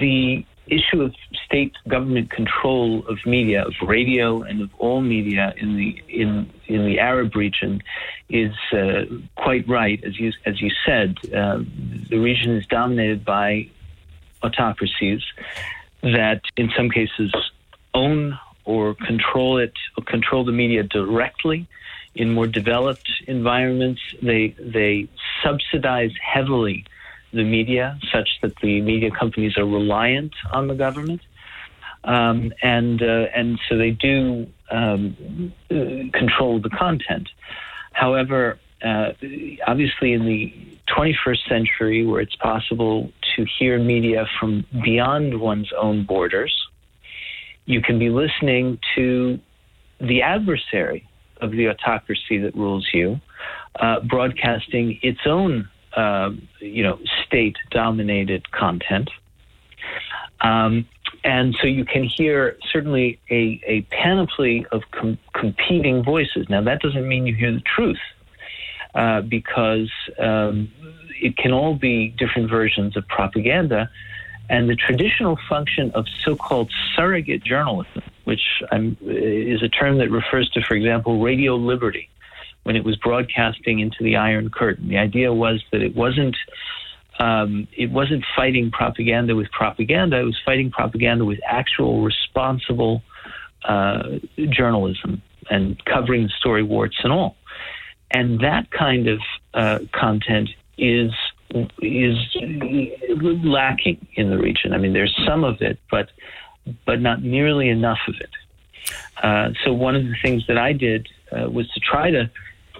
[0.00, 1.14] the issue of
[1.44, 6.86] state government control of media, of radio and of all media in the in in
[6.86, 7.82] the Arab region,
[8.30, 9.04] is uh,
[9.36, 10.02] quite right.
[10.04, 11.58] As you as you said, uh,
[12.08, 13.68] the region is dominated by
[14.42, 15.20] autocracies
[16.00, 17.30] that, in some cases,
[17.92, 21.68] own or control it or control the media directly.
[22.14, 25.08] In more developed environments, they they
[25.42, 26.84] subsidize heavily
[27.32, 31.20] the media, such that the media companies are reliant on the government,
[32.04, 35.52] um, and uh, and so they do um,
[36.12, 37.28] control the content.
[37.92, 39.12] However, uh,
[39.66, 40.52] obviously, in the
[40.88, 46.54] 21st century, where it's possible to hear media from beyond one's own borders,
[47.66, 49.38] you can be listening to
[50.00, 51.06] the adversary
[51.40, 53.20] of the autocracy that rules you,
[53.76, 59.10] uh, broadcasting its own, uh, you know, state-dominated content.
[60.40, 60.86] Um,
[61.24, 66.46] and so you can hear certainly a, a panoply of com- competing voices.
[66.48, 68.00] Now, that doesn't mean you hear the truth,
[68.94, 70.70] uh, because um,
[71.20, 73.90] it can all be different versions of propaganda.
[74.50, 80.10] And the traditional function of so called surrogate journalism, which I'm, is a term that
[80.10, 82.10] refers to, for example, Radio Liberty,
[82.64, 84.88] when it was broadcasting into the Iron Curtain.
[84.88, 86.36] The idea was that it wasn't.
[87.20, 90.18] Um, it wasn't fighting propaganda with propaganda.
[90.18, 93.02] It was fighting propaganda with actual responsible
[93.62, 97.36] uh, journalism and covering the story warts and all.
[98.10, 99.20] And that kind of
[99.52, 101.12] uh, content is
[101.82, 102.16] is
[103.44, 104.72] lacking in the region.
[104.72, 106.10] I mean, there's some of it, but
[106.86, 108.30] but not nearly enough of it.
[109.22, 112.30] Uh, so one of the things that I did uh, was to try to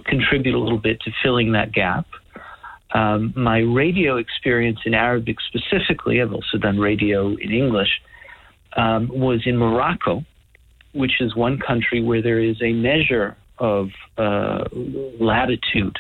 [0.04, 2.06] contribute a little bit to filling that gap.
[2.92, 8.00] Um, my radio experience in Arabic specifically, I've also done radio in English,
[8.76, 10.24] um, was in Morocco,
[10.92, 14.64] which is one country where there is a measure of uh,
[15.20, 15.98] latitude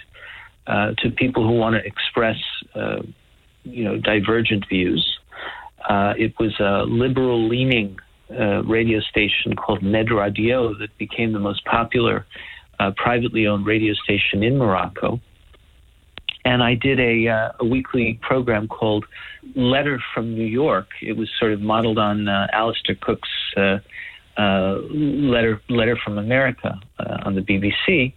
[0.66, 2.36] uh, to people who want to express,
[2.74, 3.00] uh,
[3.64, 5.18] you know, divergent views.
[5.88, 7.98] Uh, it was a liberal-leaning
[8.30, 12.26] uh, radio station called Med Radio that became the most popular
[12.78, 15.20] uh, privately owned radio station in Morocco.
[16.44, 19.04] And I did a, uh, a weekly program called
[19.54, 20.88] Letter from New York.
[21.02, 23.28] It was sort of modeled on Alistair Cooke's
[24.38, 28.14] letter Letter from America on the BBC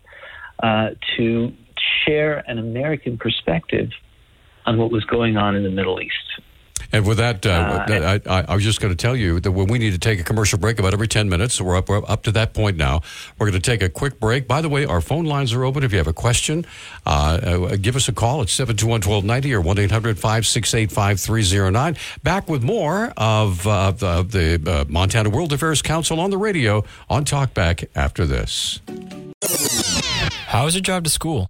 [0.61, 1.53] uh, to
[2.05, 3.89] share an American perspective
[4.65, 6.41] on what was going on in the Middle East.
[6.93, 9.67] And with that, uh, I, I, I, was just going to tell you that when
[9.67, 12.03] we need to take a commercial break about every 10 minutes, so we're up, we're
[12.07, 13.01] up to that point now.
[13.39, 14.47] We're going to take a quick break.
[14.47, 15.83] By the way, our phone lines are open.
[15.83, 16.67] If you have a question,
[17.07, 17.09] uh,
[17.71, 18.43] uh, give us a call.
[18.43, 21.97] at 721 1290 or 1 800 568 5309.
[22.21, 26.83] Back with more of uh, the, the uh, Montana World Affairs Council on the radio
[27.09, 28.81] on Talkback after this.
[30.45, 31.49] How is your job to school?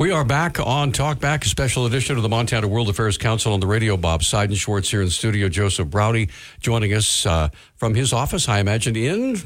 [0.00, 3.60] We are back on Talkback, a special edition of the Montana World Affairs Council on
[3.60, 3.98] the radio.
[3.98, 5.50] Bob Seidenschwarz here in the studio.
[5.50, 9.36] Joseph Braude joining us uh, from his office, I imagine, in.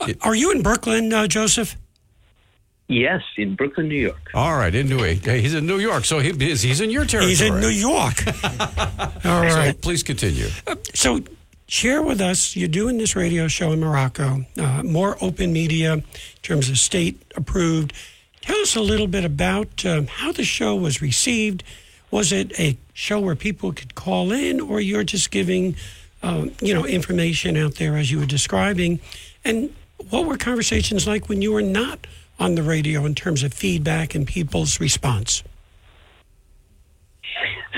[0.00, 1.74] Uh, are you in Brooklyn, uh, Joseph?
[2.86, 4.30] Yes, in Brooklyn, New York.
[4.34, 5.24] All right, in New York.
[5.24, 7.30] He's in New York, so he, he's in your territory.
[7.30, 8.24] He's in New York.
[9.24, 9.74] All right.
[9.74, 10.46] So please continue.
[10.64, 11.24] Uh, so
[11.66, 16.04] share with us, you're doing this radio show in Morocco, uh, more open media in
[16.42, 17.92] terms of state approved.
[18.44, 21.64] Tell us a little bit about um, how the show was received.
[22.10, 25.76] Was it a show where people could call in, or you're just giving,
[26.22, 29.00] um, you know, information out there as you were describing?
[29.46, 29.72] And
[30.10, 32.06] what were conversations like when you were not
[32.38, 35.42] on the radio in terms of feedback and people's response?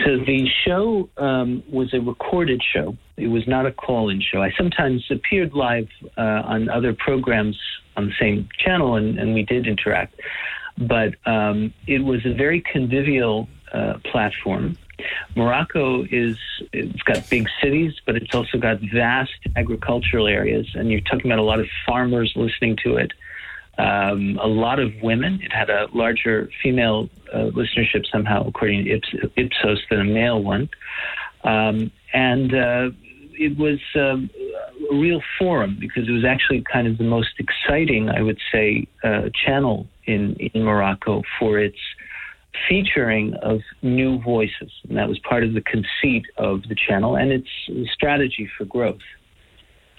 [0.04, 2.96] So the show um, was a recorded show.
[3.16, 4.42] It was not a call-in show.
[4.42, 7.56] I sometimes appeared live uh, on other programs
[7.96, 10.20] on the same channel, and, and we did interact.
[10.78, 14.76] But um, it was a very convivial uh, platform.
[15.34, 16.38] Morocco is
[16.72, 21.38] it's got big cities, but it's also got vast agricultural areas, and you're talking about
[21.38, 23.12] a lot of farmers listening to it.
[23.78, 25.40] Um, a lot of women.
[25.42, 30.42] It had a larger female uh, listenership somehow, according to Ips- Ipsos, than a male
[30.42, 30.70] one.
[31.44, 32.90] Um, and uh,
[33.38, 34.30] it was um,
[34.90, 38.86] a real forum because it was actually kind of the most exciting, I would say,
[39.04, 41.78] uh, channel in, in Morocco for its
[42.68, 44.72] featuring of new voices.
[44.88, 47.48] And that was part of the conceit of the channel and its
[47.92, 49.00] strategy for growth.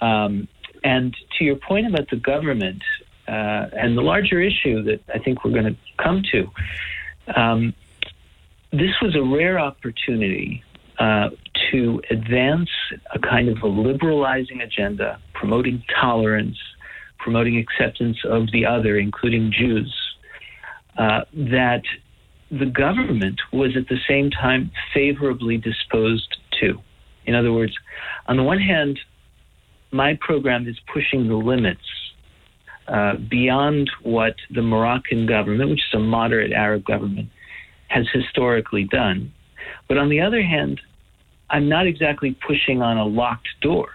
[0.00, 0.48] Um,
[0.84, 2.82] and to your point about the government
[3.26, 6.50] uh, and the larger issue that I think we're going to come to,
[7.34, 7.74] um,
[8.72, 10.62] this was a rare opportunity
[10.98, 11.30] uh,
[11.70, 12.70] to advance
[13.14, 16.56] a kind of a liberalizing agenda, promoting tolerance,
[17.18, 19.94] promoting acceptance of the other, including Jews,
[20.98, 21.82] uh, that
[22.50, 26.78] the government was at the same time favorably disposed to.
[27.26, 27.74] In other words,
[28.26, 28.98] on the one hand,
[29.92, 31.80] my program is pushing the limits
[32.88, 37.28] uh, beyond what the Moroccan government, which is a moderate Arab government,
[37.88, 39.32] has historically done.
[39.88, 40.80] But on the other hand,
[41.50, 43.88] I'm not exactly pushing on a locked door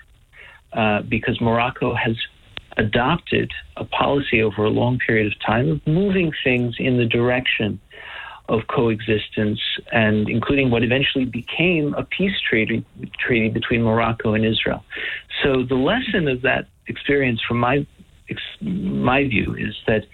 [0.74, 2.18] uh, because Morocco has
[2.78, 7.80] adopted a policy over a long period of time of moving things in the direction
[8.50, 12.84] of coexistence and including what eventually became a peace treaty
[13.18, 14.84] treaty between Morocco and Israel.
[15.44, 17.86] So the lesson of that experience from my
[18.62, 20.06] my view is that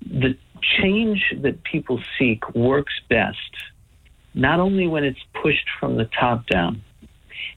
[0.00, 3.54] the change that people seek works best
[4.38, 6.80] not only when it's pushed from the top down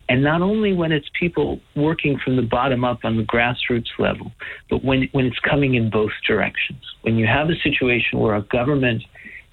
[0.10, 4.32] and not only when it's people working from the bottom up on the grassroots level,
[4.70, 6.82] but when, when it's coming in both directions.
[7.04, 9.04] When you have a situation where a government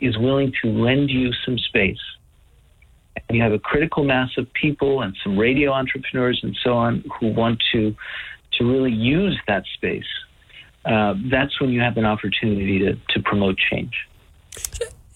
[0.00, 2.00] is willing to lend you some space.
[3.28, 7.04] And you have a critical mass of people and some radio entrepreneurs and so on
[7.20, 7.94] who want to
[8.52, 10.08] to really use that space.
[10.84, 14.08] Uh, that's when you have an opportunity to, to promote change.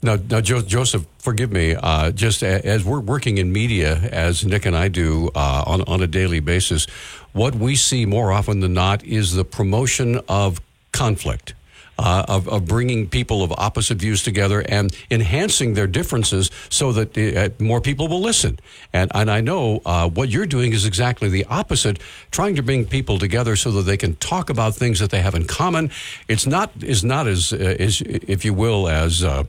[0.02, 1.76] Now, now jo- Joseph, forgive me.
[1.76, 6.02] Uh, just as we're working in media, as Nick and I do uh, on on
[6.02, 6.86] a daily basis,
[7.32, 10.60] what we see more often than not is the promotion of
[10.92, 11.54] conflict
[12.02, 17.16] uh, of, of bringing people of opposite views together and enhancing their differences so that
[17.16, 18.58] uh, more people will listen.
[18.92, 21.98] And, and I know uh, what you're doing is exactly the opposite,
[22.30, 25.34] trying to bring people together so that they can talk about things that they have
[25.34, 25.90] in common.
[26.28, 29.44] It's not is not as, uh, as if you will, as uh,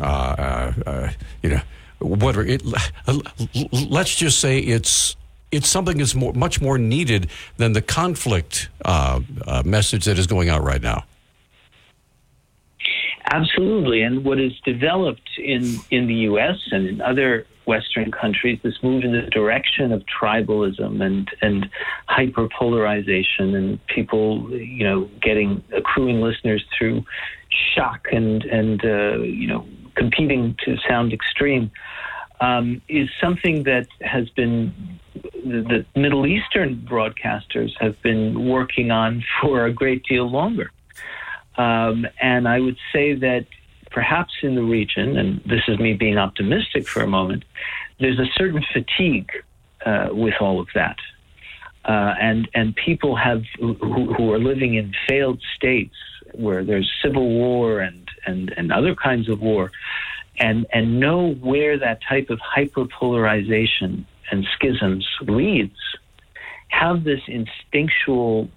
[0.00, 1.10] uh,
[1.42, 1.60] you know,
[1.98, 2.44] whatever.
[2.46, 2.62] It,
[3.72, 5.16] let's just say it's
[5.52, 10.26] it's something that's more, much more needed than the conflict uh, uh, message that is
[10.26, 11.04] going out right now.
[13.32, 14.02] Absolutely.
[14.02, 16.56] And what is developed in, in the U.S.
[16.70, 21.68] and in other Western countries, this move in the direction of tribalism and, and
[22.08, 27.04] hyperpolarization and people, you know, getting accruing listeners through
[27.74, 31.70] shock and, and uh, you know, competing to sound extreme.
[32.38, 39.24] Um, is something that has been the, the Middle Eastern broadcasters have been working on
[39.40, 40.70] for a great deal longer.
[41.56, 43.46] Um, and I would say that
[43.90, 47.44] perhaps in the region, and this is me being optimistic for a moment,
[47.98, 49.30] there's a certain fatigue
[49.84, 50.98] uh, with all of that.
[51.84, 55.94] Uh, and and people have who, who, are living in failed states
[56.32, 59.70] where there's civil war and, and, and other kinds of war,
[60.38, 65.78] and and know where that type of hyperpolarization and schisms leads,
[66.68, 68.48] have this instinctual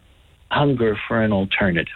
[0.50, 1.94] hunger for an alternative.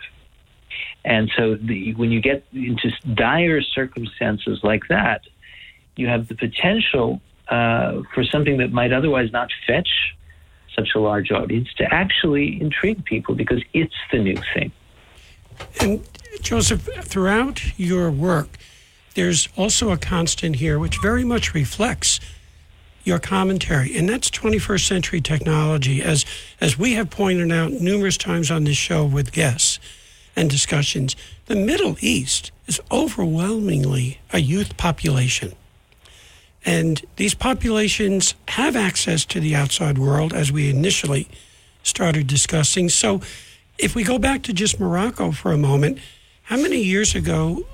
[1.05, 5.21] And so the, when you get into dire circumstances like that,
[5.95, 9.89] you have the potential uh, for something that might otherwise not fetch
[10.75, 14.71] such a large audience to actually intrigue people because it's the new thing.
[15.79, 16.07] And
[16.41, 18.57] Joseph, throughout your work,
[19.13, 22.19] there's also a constant here which very much reflects
[23.03, 26.25] your commentary, and that's 21st century technology, as
[26.61, 29.77] as we have pointed out numerous times on this show with guests
[30.35, 31.15] and discussions.
[31.45, 35.53] The Middle East is overwhelmingly a youth population.
[36.65, 41.27] And these populations have access to the outside world, as we initially
[41.83, 42.89] started discussing.
[42.89, 43.21] So,
[43.77, 45.97] if we go back to just Morocco for a moment,
[46.43, 47.65] how many years ago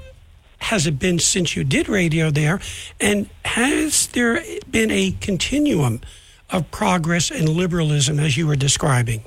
[0.59, 2.59] has it been since you did radio there?
[2.99, 6.01] And has there been a continuum
[6.49, 9.23] of progress and liberalism as you were describing?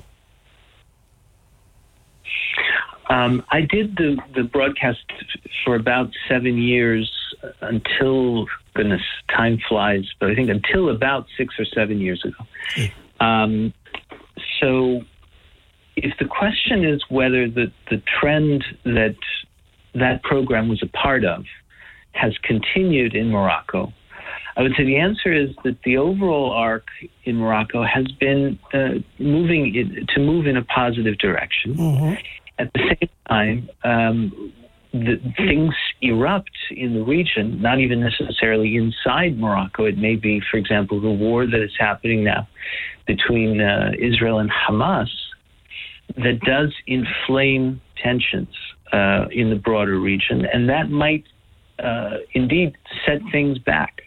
[3.09, 4.99] Um, I did the, the broadcast
[5.65, 7.11] for about seven years
[7.61, 9.01] until, goodness,
[9.35, 12.45] time flies, but I think until about six or seven years ago.
[13.19, 13.73] Um,
[14.59, 15.01] so
[15.95, 19.15] if the question is whether the, the trend that
[19.95, 21.45] that program was a part of
[22.13, 23.93] has continued in Morocco,
[24.55, 26.87] I would say the answer is that the overall arc
[27.25, 31.75] in Morocco has been uh, moving in, to move in a positive direction.
[32.59, 34.53] At the same time, um,
[34.93, 39.85] the, things erupt in the region, not even necessarily inside Morocco.
[39.85, 42.47] It may be, for example, the war that is happening now
[43.07, 45.09] between uh, Israel and Hamas
[46.15, 48.53] that does inflame tensions
[48.91, 51.23] uh, in the broader region, and that might
[51.79, 52.75] uh, indeed
[53.05, 54.01] set things back.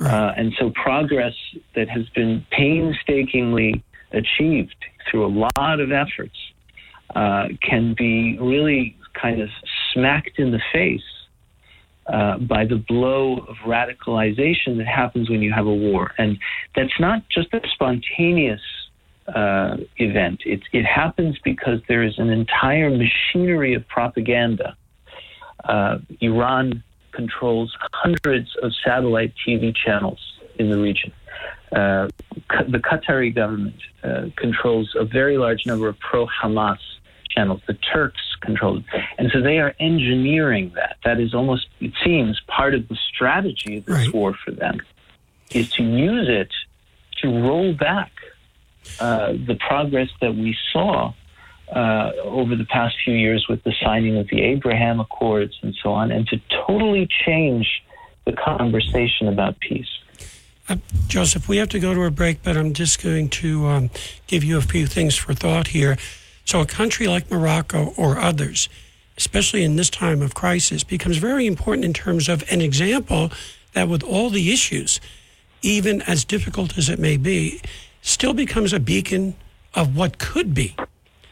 [0.00, 1.34] Uh, and so, progress
[1.74, 4.74] that has been painstakingly achieved
[5.08, 6.36] through a lot of efforts
[7.14, 9.48] uh, can be really kind of
[9.92, 11.00] smacked in the face
[12.06, 16.12] uh, by the blow of radicalization that happens when you have a war.
[16.18, 16.38] And
[16.74, 18.60] that's not just a spontaneous
[19.28, 24.76] uh, event, it, it happens because there is an entire machinery of propaganda.
[25.64, 26.82] Uh, Iran
[27.12, 30.18] controls hundreds of satellite TV channels
[30.58, 31.12] in the region.
[31.70, 32.08] Uh,
[32.68, 36.78] the Qatari government uh, controls a very large number of pro Hamas
[37.34, 37.60] channels.
[37.66, 38.84] The Turks control it.
[39.18, 40.96] And so they are engineering that.
[41.04, 44.80] That is almost, it seems, part of the strategy of this war for them,
[45.52, 46.50] is to use it
[47.22, 48.10] to roll back
[49.00, 51.12] uh, the progress that we saw
[51.72, 55.92] uh, over the past few years with the signing of the Abraham Accords and so
[55.92, 57.82] on, and to totally change
[58.24, 59.88] the conversation about peace.
[60.68, 60.76] Uh,
[61.08, 63.90] Joseph, we have to go to a break, but I'm just going to um,
[64.26, 65.96] give you a few things for thought here.
[66.44, 68.68] So, a country like Morocco or others,
[69.16, 73.30] especially in this time of crisis, becomes very important in terms of an example
[73.72, 75.00] that, with all the issues,
[75.62, 77.60] even as difficult as it may be,
[78.02, 79.34] still becomes a beacon
[79.74, 80.74] of what could be.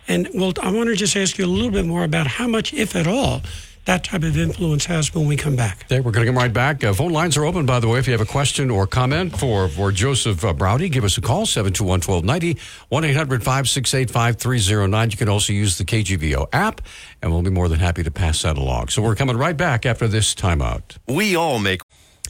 [0.09, 2.73] And well, I want to just ask you a little bit more about how much,
[2.73, 3.43] if at all,
[3.91, 5.82] that type of influence has when we come back.
[5.86, 6.84] Okay, we're going to come right back.
[6.84, 7.99] Uh, phone lines are open, by the way.
[7.99, 11.20] If you have a question or comment for, for Joseph uh, Braude, give us a
[11.20, 15.11] call, 721 1290, 1 800 568 5309.
[15.11, 16.82] You can also use the KGVO app,
[17.20, 18.91] and we'll be more than happy to pass that along.
[18.91, 20.97] So we're coming right back after this timeout.
[21.09, 21.80] We all make.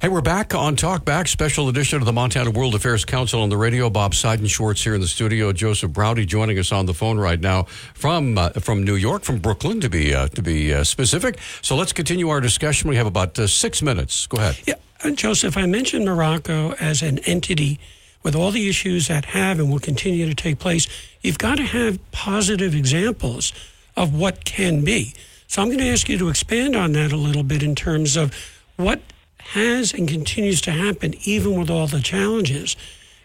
[0.01, 3.51] Hey, we're back on Talk Back, special edition of the Montana World Affairs Council on
[3.51, 3.91] the radio.
[3.91, 5.53] Bob Seidenschwarz here in the studio.
[5.53, 9.41] Joseph Braude joining us on the phone right now from uh, from New York, from
[9.41, 11.39] Brooklyn to be uh, to be uh, specific.
[11.61, 12.89] So let's continue our discussion.
[12.89, 14.27] We have about uh, six minutes.
[14.27, 14.59] Go ahead.
[14.67, 17.79] Yeah, and Joseph, I mentioned Morocco as an entity
[18.23, 20.89] with all the issues that have and will continue to take place.
[21.21, 23.53] You've got to have positive examples
[23.99, 25.13] of what can be.
[25.47, 28.17] So I'm going to ask you to expand on that a little bit in terms
[28.17, 28.35] of
[28.77, 29.03] what
[29.51, 32.77] has and continues to happen, even with all the challenges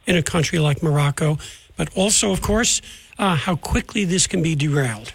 [0.06, 1.38] in a country like Morocco,
[1.78, 2.82] but also, of course,
[3.18, 5.14] uh, how quickly this can be derailed.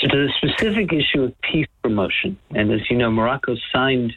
[0.00, 4.12] So, to the specific issue of peace promotion, and as you know, Morocco signed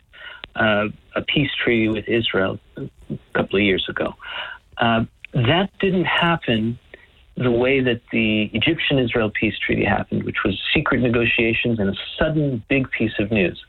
[0.55, 2.89] uh, a peace treaty with Israel a
[3.33, 4.13] couple of years ago.
[4.77, 6.79] Uh, that didn't happen
[7.37, 11.95] the way that the Egyptian Israel peace treaty happened, which was secret negotiations and a
[12.17, 13.63] sudden big piece of news.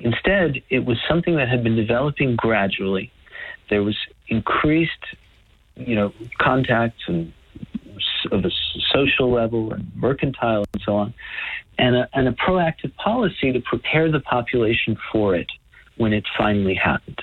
[0.00, 3.12] Instead, it was something that had been developing gradually.
[3.70, 3.96] There was
[4.28, 5.04] increased,
[5.76, 7.32] you know, contacts and
[8.30, 8.50] of a
[8.92, 11.14] social level and mercantile and so on,
[11.78, 15.50] and a, and a proactive policy to prepare the population for it
[15.96, 17.20] when it finally happened.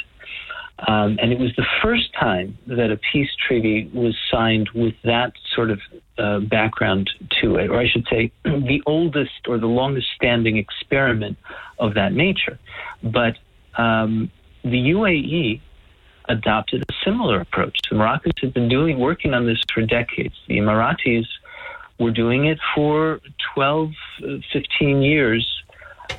[0.88, 5.34] Um, and it was the first time that a peace treaty was signed with that
[5.54, 5.80] sort of
[6.18, 7.10] uh, background
[7.42, 11.38] to it, or I should say, the oldest or the longest standing experiment
[11.80, 12.58] of that nature.
[13.04, 13.38] But
[13.78, 14.32] um,
[14.64, 15.62] the UAE
[16.30, 17.78] adopted a similar approach.
[17.90, 20.36] The Moroccans had been doing working on this for decades.
[20.48, 21.26] The Emiratis
[22.00, 23.20] were doing it for
[23.56, 23.92] 12,
[24.24, 25.46] uh, 15 years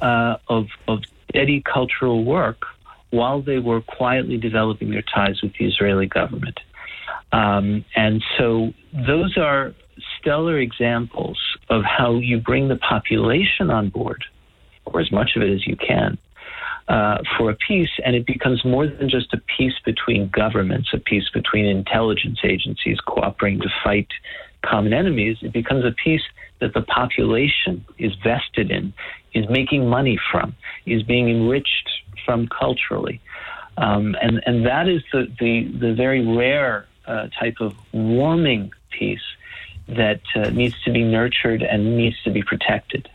[0.02, 2.66] uh, of, of steady cultural work
[3.10, 6.58] while they were quietly developing their ties with the Israeli government.
[7.32, 9.74] Um, and so those are
[10.18, 11.38] stellar examples
[11.68, 14.24] of how you bring the population on board,
[14.84, 16.18] or as much of it as you can,
[16.88, 20.98] uh, for a peace, and it becomes more than just a peace between governments, a
[20.98, 24.08] peace between intelligence agencies cooperating to fight
[24.64, 25.36] common enemies.
[25.42, 26.22] It becomes a peace
[26.60, 28.92] that the population is vested in,
[29.34, 30.54] is making money from,
[30.84, 31.88] is being enriched
[32.30, 33.20] from culturally.
[33.76, 39.28] Um, and, and that is the, the, the very rare uh, type of warming peace
[39.88, 43.10] that uh, needs to be nurtured and needs to be protected.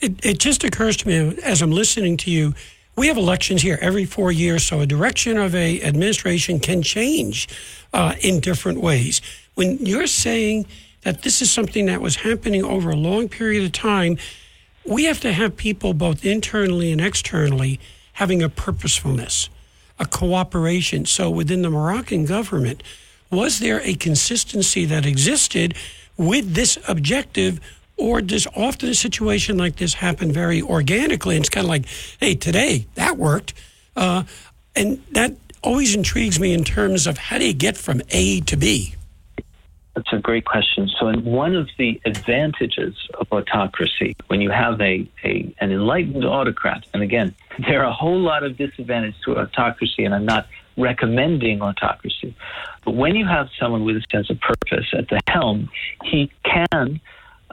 [0.00, 2.54] It, it just occurs to me as I'm listening to you.
[2.96, 7.48] We have elections here every four years, so a direction of a administration can change
[7.92, 9.20] uh, in different ways.
[9.56, 10.66] When you're saying
[11.02, 14.16] that this is something that was happening over a long period of time,
[14.86, 17.78] we have to have people both internally and externally
[18.18, 19.48] having a purposefulness,
[20.00, 21.06] a cooperation.
[21.06, 22.82] So within the Moroccan government,
[23.30, 25.74] was there a consistency that existed
[26.16, 27.60] with this objective?
[27.96, 31.36] Or does often a situation like this happen very organically?
[31.36, 31.86] And it's kind of like,
[32.18, 33.54] hey, today that worked.
[33.94, 34.24] Uh,
[34.74, 38.56] and that always intrigues me in terms of how do you get from A to
[38.56, 38.96] B?
[39.98, 40.88] That's a great question.
[40.96, 46.86] So, one of the advantages of autocracy, when you have a, a an enlightened autocrat,
[46.94, 47.34] and again,
[47.66, 50.46] there are a whole lot of disadvantages to autocracy, and I'm not
[50.76, 52.36] recommending autocracy,
[52.84, 55.68] but when you have someone with a sense of purpose at the helm,
[56.04, 57.00] he can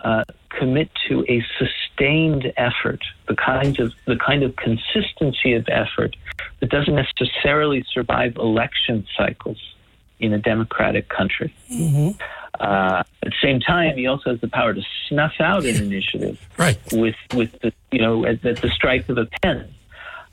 [0.03, 6.15] uh, commit to a sustained effort, the kind of the kind of consistency of effort
[6.59, 9.74] that doesn't necessarily survive election cycles
[10.19, 11.53] in a democratic country.
[11.71, 12.19] Mm-hmm.
[12.59, 16.39] Uh, at the same time, he also has the power to snuff out an initiative
[16.57, 16.77] right.
[16.93, 19.73] with with the you know at, at the strike of a pen.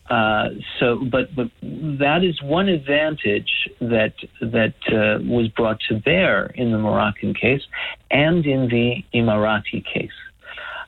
[0.09, 6.47] Uh, so, but but that is one advantage that that uh, was brought to bear
[6.55, 7.63] in the Moroccan case
[8.11, 10.11] and in the Emirati case.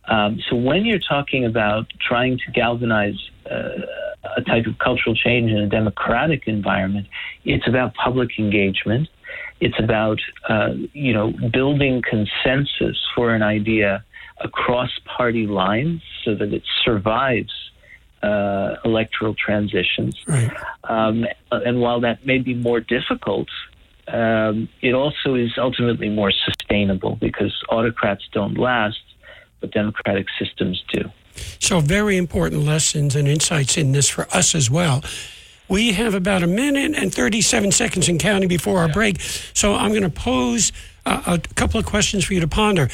[0.06, 3.80] Um, so, when you're talking about trying to galvanize uh,
[4.36, 7.06] a type of cultural change in a democratic environment,
[7.44, 9.08] it's about public engagement.
[9.60, 14.04] It's about uh, you know building consensus for an idea
[14.40, 17.52] across party lines so that it survives
[18.22, 20.16] uh, electoral transitions.
[20.26, 20.50] Right.
[20.84, 23.48] Um, and while that may be more difficult,
[24.08, 29.00] um, it also is ultimately more sustainable because autocrats don't last,
[29.60, 31.10] but democratic systems do.
[31.60, 35.02] So, very important lessons and insights in this for us as well.
[35.68, 39.20] We have about a minute and 37 seconds in counting before our break.
[39.20, 40.72] So, I'm going to pose
[41.06, 42.88] uh, a couple of questions for you to ponder.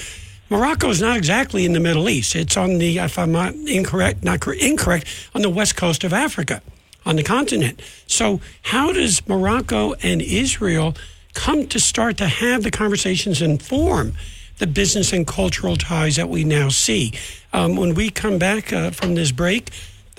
[0.51, 2.35] Morocco is not exactly in the Middle East.
[2.35, 6.61] It's on the, if I'm not incorrect, not incorrect, on the west coast of Africa,
[7.07, 7.81] on the continent.
[8.09, 10.97] So, how does Morocco and Israel
[11.35, 14.15] come to start to have the conversations and form
[14.59, 17.13] the business and cultural ties that we now see?
[17.53, 19.71] Um, when we come back uh, from this break,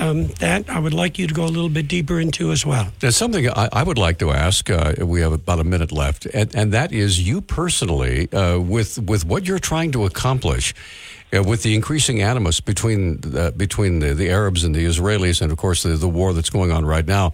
[0.02, 2.88] um, that I would like you to go a little bit deeper into as well.
[3.00, 4.70] There's something I, I would like to ask.
[4.70, 8.98] Uh, we have about a minute left, and, and that is you personally, uh, with
[9.00, 10.74] with what you're trying to accomplish.
[11.34, 13.16] Uh, with the increasing animus between
[13.56, 16.74] between the, the, Arabs and the Israelis, and of course the, the war that's going
[16.74, 17.32] on right now,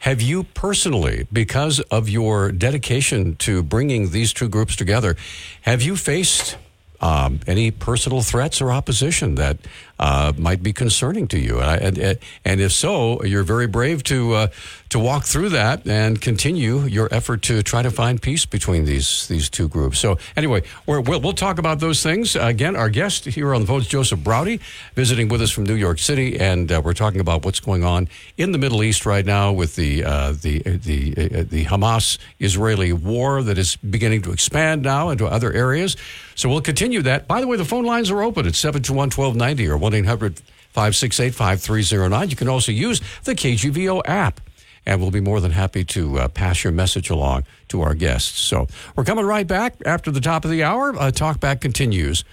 [0.00, 5.16] have you personally, because of your dedication to bringing these two groups together,
[5.62, 6.58] have you faced
[7.00, 9.58] um, any personal threats or opposition that
[10.00, 11.60] uh, might be concerning to you.
[11.60, 14.46] And, and, and, if so, you're very brave to uh,
[14.88, 19.28] to walk through that and continue your effort to try to find peace between these
[19.28, 19.98] these two groups.
[19.98, 22.76] So anyway, we will we'll talk about those things again.
[22.76, 24.58] Our guest here on the phone is Joseph Braude,
[24.94, 28.08] visiting with us from New York City, and uh, we're talking about what's going on
[28.38, 32.94] in the Middle East right now with the uh, the the uh, the Hamas Israeli
[32.94, 35.96] war that is beginning to expand now into other areas.
[36.40, 37.28] So we'll continue that.
[37.28, 40.38] By the way, the phone lines are open at 721 1290 or 1 800
[40.72, 42.30] 568 5309.
[42.30, 44.40] You can also use the KGVO app
[44.86, 48.38] and we'll be more than happy to uh, pass your message along to our guests.
[48.38, 48.66] So
[48.96, 50.94] we're coming right back after the top of the hour.
[50.94, 52.24] Uh, Talkback continues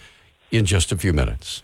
[0.52, 1.64] in just a few minutes.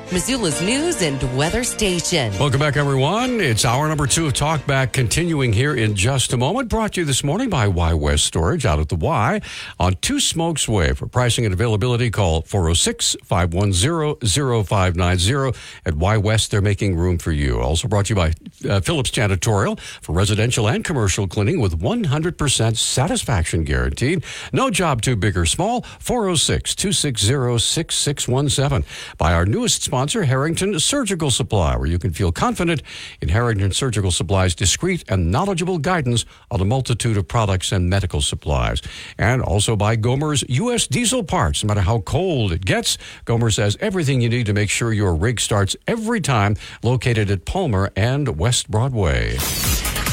[0.11, 2.37] Missoula's news and weather station.
[2.37, 3.39] Welcome back, everyone.
[3.39, 6.67] It's hour number two of Talkback, continuing here in just a moment.
[6.67, 9.39] Brought to you this morning by Y West Storage out at the Y
[9.79, 10.91] on Two Smokes Way.
[10.91, 14.17] For pricing and availability, call 406 510
[14.65, 15.57] 0590.
[15.85, 17.61] At Y West, they're making room for you.
[17.61, 18.33] Also brought to you by
[18.69, 24.25] uh, Phillips Janitorial for residential and commercial cleaning with 100% satisfaction guaranteed.
[24.51, 25.83] No job too big or small.
[25.99, 28.83] 406 260 6617.
[29.17, 32.81] By our newest sponsor, sponsor, Harrington Surgical Supply, where you can feel confident
[33.21, 38.19] in Harrington Surgical Supply's discreet and knowledgeable guidance on a multitude of products and medical
[38.19, 38.81] supplies.
[39.19, 40.87] And also by Gomer's U.S.
[40.87, 41.63] diesel parts.
[41.63, 45.13] No matter how cold it gets, Gomer says everything you need to make sure your
[45.13, 49.37] rig starts every time, located at Palmer and West Broadway.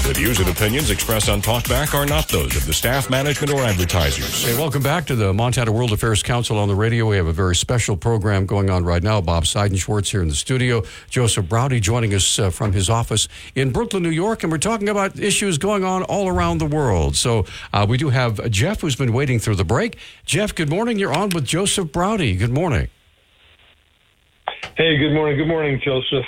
[0.08, 3.60] The views and opinions expressed on Talkback are not those of the staff, management, or
[3.60, 4.42] advertisers.
[4.42, 7.10] Hey, welcome back to the Montana World Affairs Council on the radio.
[7.10, 9.20] We have a very special program going on right now.
[9.20, 9.46] Bob
[9.78, 10.82] Seidenschwarz here in the studio.
[11.08, 14.88] Joseph Braude joining us uh, from his office in Brooklyn, New York, and we're talking
[14.88, 17.16] about issues going on all around the world.
[17.16, 19.98] So uh, we do have Jeff, who's been waiting through the break.
[20.24, 20.98] Jeff, good morning.
[20.98, 22.38] You're on with Joseph Braude.
[22.38, 22.88] Good morning.
[24.76, 25.38] Hey, good morning.
[25.38, 26.26] Good morning, Joseph.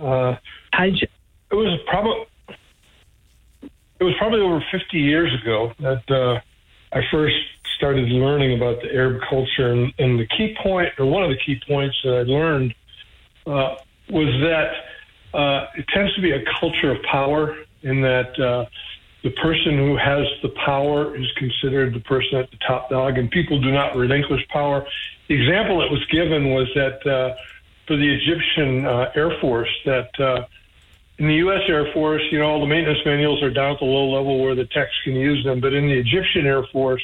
[0.00, 0.36] Uh,
[0.74, 1.10] Hi, Jeff.
[1.50, 2.26] It was probably
[4.00, 6.40] it was probably over 50 years ago that uh,
[6.92, 7.36] I first
[7.76, 11.36] started learning about the Arab culture, and, and the key point, or one of the
[11.36, 12.74] key points that I learned,
[13.46, 13.76] uh,
[14.10, 18.66] was that uh, it tends to be a culture of power, in that uh,
[19.22, 23.30] the person who has the power is considered the person at the top dog, and
[23.30, 24.86] people do not relinquish power.
[25.28, 27.36] The example that was given was that uh,
[27.86, 30.46] for the Egyptian uh, Air Force, that uh,
[31.18, 31.62] in the U.S.
[31.68, 34.54] Air Force, you know, all the maintenance manuals are down at the low level where
[34.54, 35.60] the techs can use them.
[35.60, 37.02] But in the Egyptian Air Force,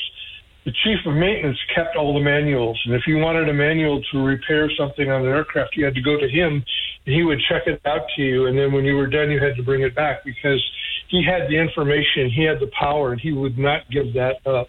[0.69, 2.79] the chief of maintenance kept all the manuals.
[2.85, 6.03] And if you wanted a manual to repair something on an aircraft, you had to
[6.03, 6.63] go to him
[7.07, 8.47] and he would check it out to you.
[8.49, 10.63] And then when you were done, you had to bring it back because
[11.09, 14.69] he had the information, he had the power, and he would not give that up.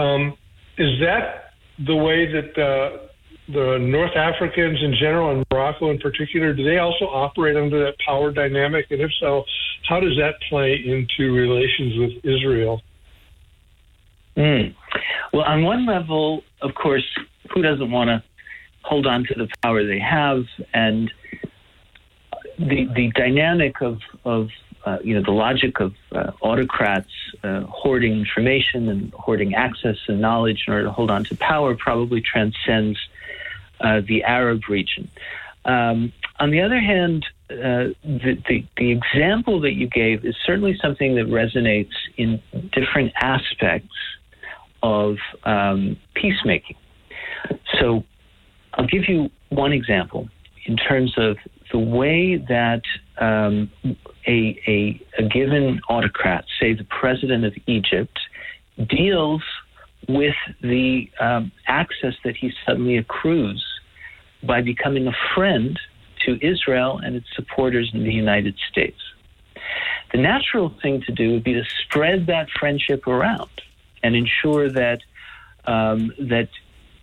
[0.00, 0.38] Um,
[0.78, 1.50] is that
[1.84, 3.08] the way that uh,
[3.48, 7.94] the North Africans in general and Morocco in particular, do they also operate under that
[8.06, 8.86] power dynamic?
[8.90, 9.42] And if so,
[9.88, 12.80] how does that play into relations with Israel?
[14.36, 14.74] Mm.
[15.32, 17.06] Well, on one level, of course,
[17.52, 18.22] who doesn't want to
[18.82, 20.44] hold on to the power they have?
[20.72, 21.12] And
[22.58, 24.48] the the dynamic of of
[24.84, 27.10] uh, you know the logic of uh, autocrats
[27.42, 31.74] uh, hoarding information and hoarding access and knowledge in order to hold on to power
[31.76, 32.98] probably transcends
[33.80, 35.10] uh, the Arab region.
[35.64, 40.78] Um, on the other hand, uh, the, the, the example that you gave is certainly
[40.80, 42.40] something that resonates in
[42.72, 43.94] different aspects
[44.86, 46.76] of um, peacemaking.
[47.80, 48.04] So
[48.74, 50.28] I'll give you one example
[50.66, 51.36] in terms of
[51.72, 52.82] the way that
[53.18, 53.70] um,
[54.26, 58.16] a, a, a given autocrat, say the president of Egypt,
[58.88, 59.42] deals
[60.08, 63.64] with the um, access that he suddenly accrues
[64.44, 65.78] by becoming a friend
[66.24, 69.00] to Israel and its supporters in the United States.
[70.12, 73.50] The natural thing to do would be to spread that friendship around
[74.06, 75.00] and ensure that
[75.66, 76.48] um, that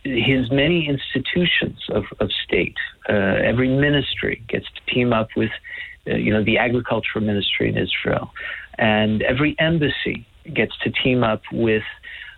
[0.04, 2.78] his many institutions of, of state,
[3.10, 5.52] uh, every ministry gets to team up with,
[6.08, 8.32] uh, you know, the agricultural ministry in Israel,
[8.78, 11.84] and every embassy gets to team up with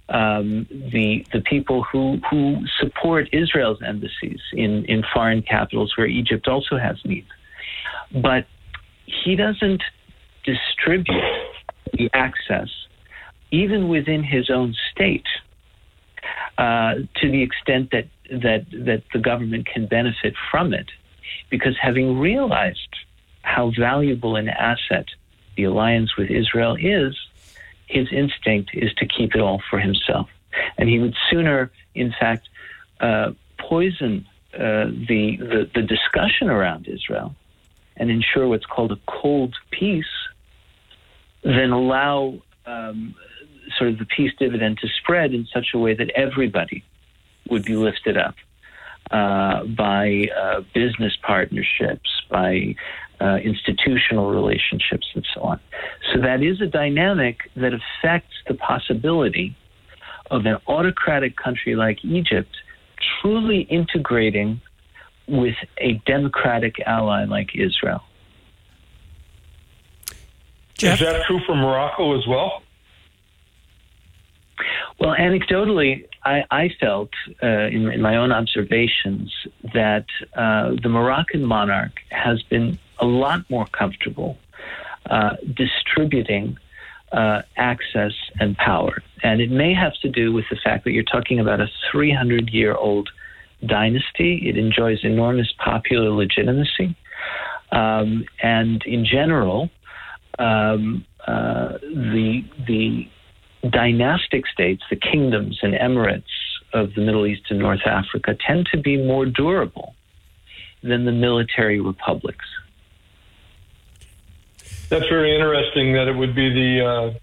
[0.09, 6.47] um, the the people who who support Israel's embassies in in foreign capitals where Egypt
[6.47, 7.29] also has needs,
[8.13, 8.45] but
[9.05, 9.81] he doesn't
[10.43, 11.23] distribute
[11.93, 12.69] the access
[13.61, 15.29] even within his own state
[16.57, 18.07] uh, to the extent that
[18.45, 20.89] that that the government can benefit from it,
[21.53, 22.93] because having realized
[23.53, 25.07] how valuable an asset
[25.55, 27.13] the alliance with Israel is,
[27.97, 30.27] his instinct is to keep it all for himself.
[30.77, 31.59] And he would sooner,
[31.93, 32.43] in fact,
[32.99, 34.13] uh, poison
[34.53, 37.29] uh, the, the, the discussion around Israel
[37.97, 40.15] and ensure what's called a cold peace
[41.43, 42.17] than allow
[42.65, 43.15] um,
[43.77, 46.83] sort of the peace dividend to spread in such a way that everybody
[47.49, 48.35] would be lifted up
[49.11, 52.75] uh, by uh, business partnerships, by
[53.21, 55.59] uh, institutional relationships, and so on.
[56.13, 59.55] So that is a dynamic that affects the possibility
[60.31, 62.55] of an autocratic country like Egypt
[63.21, 64.61] truly integrating
[65.27, 68.03] with a democratic ally like Israel.
[70.77, 70.95] Jeff?
[70.95, 72.61] Is that true for Morocco as well?
[74.99, 77.09] Well, anecdotally, I, I felt
[77.43, 79.33] uh, in, in, my own observations
[79.73, 84.37] that uh, the Moroccan monarch has been a lot more comfortable
[85.09, 86.57] uh, distributing
[87.11, 89.03] uh, access and power.
[89.23, 92.49] And it may have to do with the fact that you're talking about a 300
[92.49, 93.09] year old
[93.65, 94.47] dynasty.
[94.47, 96.95] It enjoys enormous popular legitimacy.
[97.71, 99.69] Um, and in general,
[100.39, 103.07] um, uh, the, the
[103.71, 106.23] dynastic states, the kingdoms and emirates
[106.73, 109.95] of the Middle East and North Africa, tend to be more durable
[110.83, 112.45] than the military republics.
[114.89, 115.93] That's very interesting.
[115.93, 117.13] That it would be the uh,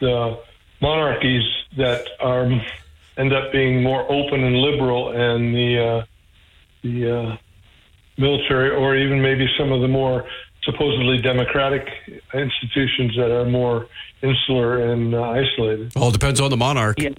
[0.00, 0.40] the
[0.80, 1.42] monarchies
[1.76, 2.48] that are
[3.16, 6.04] end up being more open and liberal, and the uh,
[6.82, 7.36] the uh,
[8.16, 10.28] military, or even maybe some of the more
[10.68, 11.88] supposedly democratic
[12.34, 13.86] institutions that are more
[14.22, 15.92] insular and uh, isolated.
[15.96, 17.00] All depends on the monarch.
[17.00, 17.10] Yeah.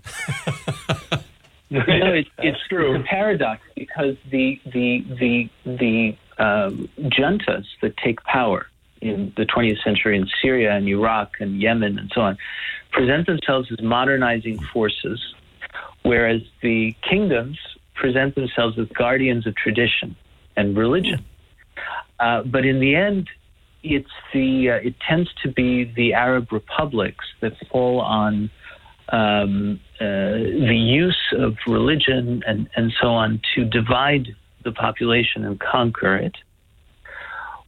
[1.71, 2.95] no, it's, it's, true.
[2.95, 8.67] It's a paradox because the the the the um, juntas that take power
[9.01, 12.37] in the 20th century in Syria and Iraq and Yemen and so on
[12.91, 15.21] present themselves as modernizing forces,
[16.03, 17.57] whereas the kingdoms
[17.93, 20.15] present themselves as guardians of tradition
[20.55, 21.23] and religion.
[22.19, 23.29] Uh, but in the end,
[23.84, 28.49] it's the uh, it tends to be the Arab republics that fall on
[29.09, 34.27] um, uh, the use of religion and, and so on to divide
[34.63, 36.36] the population and conquer it,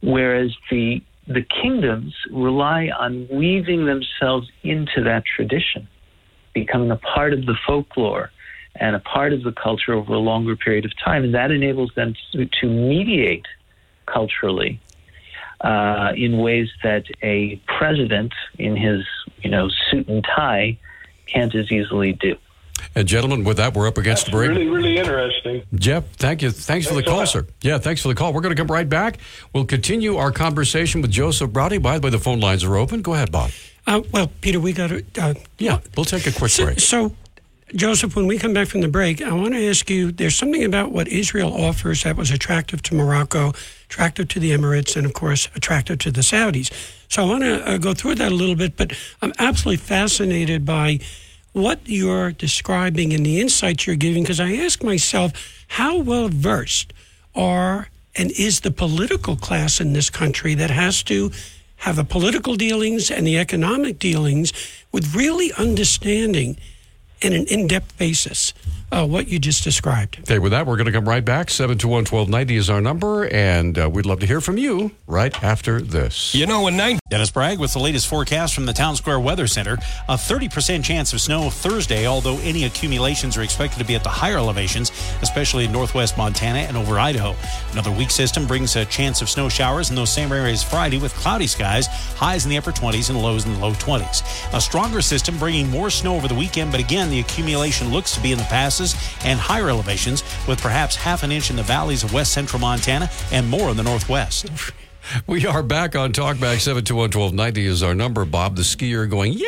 [0.00, 5.88] whereas the the kingdoms rely on weaving themselves into that tradition,
[6.52, 8.30] becoming a part of the folklore
[8.74, 11.92] and a part of the culture over a longer period of time, and that enables
[11.94, 13.46] them to, to mediate
[14.06, 14.80] culturally
[15.62, 19.04] uh, in ways that a president in his
[19.38, 20.78] you know suit and tie
[21.26, 22.36] can't as easily do.
[22.94, 24.50] And gentlemen, with that, we're up against That's the break.
[24.50, 25.62] Really, really interesting.
[25.74, 26.50] Jeff, thank you.
[26.50, 27.46] Thanks, for the call, sir.
[27.62, 28.32] Yeah, thanks for the call.
[28.32, 29.18] We're going to come right back.
[29.54, 31.80] We'll continue our conversation with Joseph Braude.
[31.82, 33.00] By the way, the phone lines are open.
[33.00, 33.50] Go ahead, Bob.
[33.86, 35.04] Uh, well, Peter, we got to.
[35.18, 36.80] Uh, Yeah, we'll take a quick so, break.
[36.80, 37.14] so,
[37.74, 40.62] Joseph, when we come back from the break, I want to ask you there's something
[40.62, 43.54] about what Israel offers that was attractive to Morocco,
[43.86, 46.70] attractive to the Emirates, and of course, attractive to the Saudis.
[47.08, 48.92] So I want to uh, go through that a little bit, but
[49.22, 51.00] I'm absolutely fascinated by
[51.52, 55.32] what you're describing and the insights you're giving because I ask myself,
[55.68, 56.92] how well versed
[57.34, 61.30] are and is the political class in this country that has to
[61.76, 64.52] have the political dealings and the economic dealings
[64.92, 66.58] with really understanding
[67.22, 68.52] in an in-depth basis
[68.92, 70.18] uh, what you just described.
[70.20, 71.50] Okay, with that, we're going to come right back.
[71.50, 75.80] 721 1290 is our number, and uh, we'd love to hear from you right after
[75.80, 76.34] this.
[76.34, 76.98] You know, in nine.
[77.08, 79.74] Dennis Bragg with the latest forecast from the Town Square Weather Center.
[80.08, 84.08] A 30% chance of snow Thursday, although any accumulations are expected to be at the
[84.08, 87.34] higher elevations, especially in northwest Montana and over Idaho.
[87.72, 91.12] Another weak system brings a chance of snow showers in those same areas Friday with
[91.14, 94.22] cloudy skies, highs in the upper 20s and lows in the low 20s.
[94.54, 98.20] A stronger system bringing more snow over the weekend, but again, the accumulation looks to
[98.20, 98.94] be in the passes
[99.24, 103.10] and higher elevations, with perhaps half an inch in the valleys of west central Montana
[103.30, 104.50] and more in the northwest.
[105.26, 106.60] We are back on Talkback.
[106.60, 108.24] 721 1290 is our number.
[108.24, 109.46] Bob, the skier, going, yay!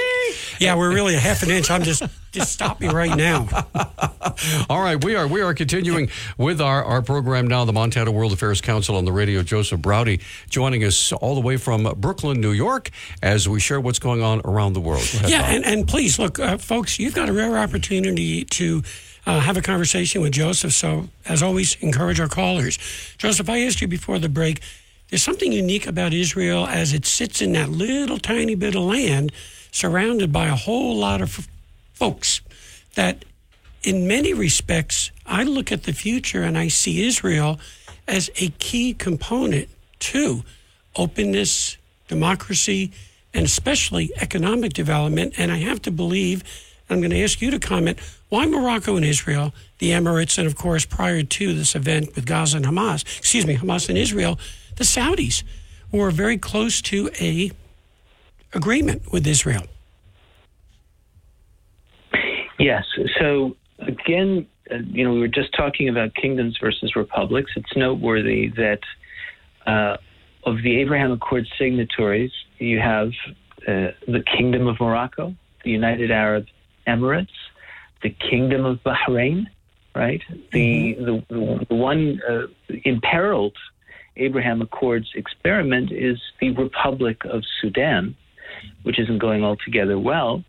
[0.59, 1.71] Yeah, we're really a half an inch.
[1.71, 2.03] I'm just
[2.33, 3.49] just stop me right now.
[4.69, 7.65] All right, we are we are continuing with our, our program now.
[7.65, 9.43] The Montana World Affairs Council on the radio.
[9.43, 12.91] Joseph Braude joining us all the way from Brooklyn, New York,
[13.23, 15.03] as we share what's going on around the world.
[15.03, 18.83] Ahead, yeah, and, and please look, uh, folks, you've got a rare opportunity to
[19.27, 20.73] uh, have a conversation with Joseph.
[20.73, 22.79] So, as always, encourage our callers.
[23.19, 24.61] Joseph, I asked you before the break.
[25.15, 29.31] There's something unique about Israel as it sits in that little tiny bit of land,
[29.71, 31.49] surrounded by a whole lot of f-
[31.93, 32.41] folks.
[32.97, 33.25] That,
[33.85, 37.61] in many respects, I look at the future and I see Israel
[38.09, 39.69] as a key component
[40.01, 40.43] to
[40.97, 41.77] openness,
[42.09, 42.91] democracy,
[43.33, 45.35] and especially economic development.
[45.39, 46.43] And I have to believe,
[46.91, 48.01] I'm going to ask you to comment,
[48.31, 52.57] why Morocco and Israel, the Emirates, and of course, prior to this event with Gaza
[52.57, 54.41] and Hamas, excuse me, Hamas and Israel,
[54.77, 55.43] the Saudis
[55.93, 57.51] were very close to a
[58.53, 59.65] agreement with Israel.
[62.59, 62.85] Yes.
[63.19, 67.53] So again, uh, you know, we were just talking about kingdoms versus republics.
[67.57, 68.81] It's noteworthy that
[69.67, 69.97] uh,
[70.45, 73.09] of the Abraham Accord signatories, you have
[73.69, 76.47] uh, the Kingdom of Morocco, the United Arab
[76.87, 77.29] Emirates,
[78.03, 79.47] the Kingdom of Bahrain,
[79.95, 80.23] right?
[80.53, 82.47] The the, the, the one uh,
[82.85, 83.57] imperiled
[84.17, 88.17] Abraham Accords experiment is the Republic of Sudan,
[88.83, 90.45] which isn't going altogether well.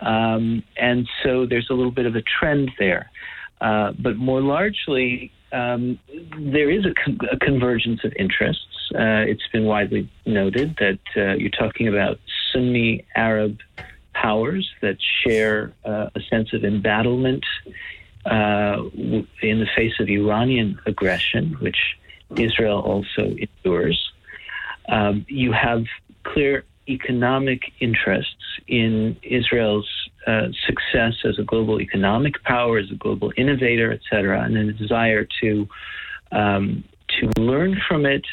[0.00, 3.10] Um, and so there's a little bit of a trend there.
[3.60, 5.98] Uh, but more largely, um,
[6.38, 8.64] there is a, con- a convergence of interests.
[8.94, 12.18] Uh, it's been widely noted that uh, you're talking about
[12.52, 13.58] Sunni Arab
[14.14, 17.44] powers that share uh, a sense of embattlement
[18.26, 21.78] uh, in the face of Iranian aggression, which
[22.36, 24.12] Israel also endures.
[24.88, 25.84] Um, you have
[26.24, 28.34] clear economic interests
[28.66, 29.88] in Israel's
[30.26, 35.26] uh, success as a global economic power, as a global innovator, etc., and a desire
[35.40, 35.68] to
[36.32, 38.26] um, to learn from it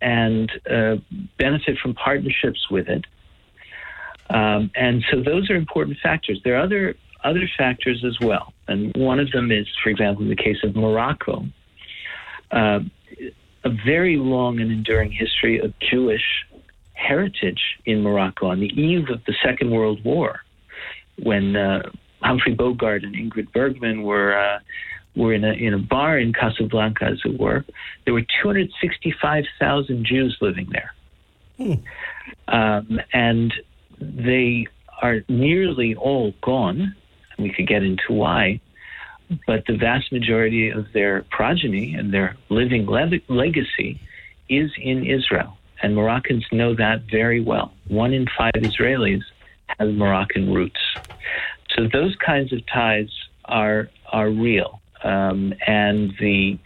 [0.00, 0.96] and uh,
[1.38, 3.04] benefit from partnerships with it.
[4.30, 6.40] Um, and so those are important factors.
[6.44, 10.30] There are other other factors as well, and one of them is, for example, in
[10.30, 11.44] the case of Morocco.
[12.50, 12.80] Uh,
[13.64, 16.24] a very long and enduring history of Jewish
[16.94, 20.40] heritage in Morocco on the eve of the Second World War,
[21.22, 21.82] when uh,
[22.22, 24.58] Humphrey Bogart and Ingrid Bergman were uh,
[25.16, 27.64] were in a in a bar in Casablanca, as it were.
[28.04, 30.94] There were 265,000 Jews living there,
[32.48, 33.52] um, and
[34.00, 34.66] they
[35.02, 36.94] are nearly all gone.
[37.38, 38.60] We could get into why,
[39.46, 44.00] but the vast majority of their progeny and their living le- legacy
[44.48, 47.72] is in Israel, and Moroccans know that very well.
[47.88, 49.22] One in five Israelis
[49.78, 50.80] has Moroccan roots,
[51.76, 53.10] so those kinds of ties
[53.44, 56.58] are are real, um, and the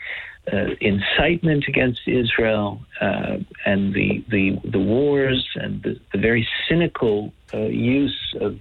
[0.52, 7.32] uh, incitement against Israel uh, and the, the the wars and the, the very cynical
[7.52, 8.58] uh, use of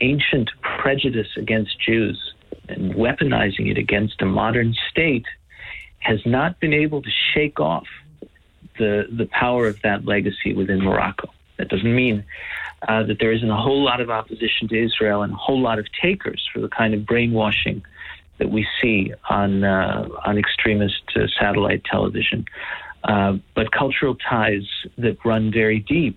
[0.00, 2.34] ancient prejudice against Jews
[2.68, 5.26] and weaponizing it against a modern state
[5.98, 7.86] has not been able to shake off
[8.78, 11.32] the the power of that legacy within Morocco.
[11.56, 12.24] That doesn't mean
[12.86, 15.78] uh, that there isn't a whole lot of opposition to Israel and a whole lot
[15.78, 17.82] of takers for the kind of brainwashing
[18.38, 22.44] that we see on uh, on extremist uh, satellite television.
[23.04, 24.66] Uh, but cultural ties
[24.98, 26.16] that run very deep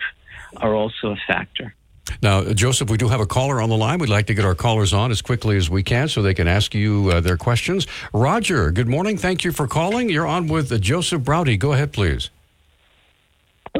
[0.58, 1.74] are also a factor.
[2.22, 4.00] Now, Joseph, we do have a caller on the line.
[4.00, 6.48] We'd like to get our callers on as quickly as we can so they can
[6.48, 7.88] ask you uh, their questions.
[8.14, 9.18] Roger, good morning.
[9.18, 10.10] Thank you for calling.
[10.10, 11.58] You're on with uh, Joseph Braude.
[11.60, 12.30] Go ahead, please.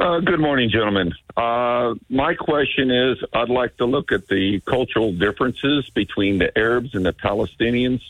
[0.00, 1.12] Uh, good morning, gentlemen.
[1.36, 6.94] Uh, my question is I'd like to look at the cultural differences between the Arabs
[6.94, 8.00] and the Palestinians.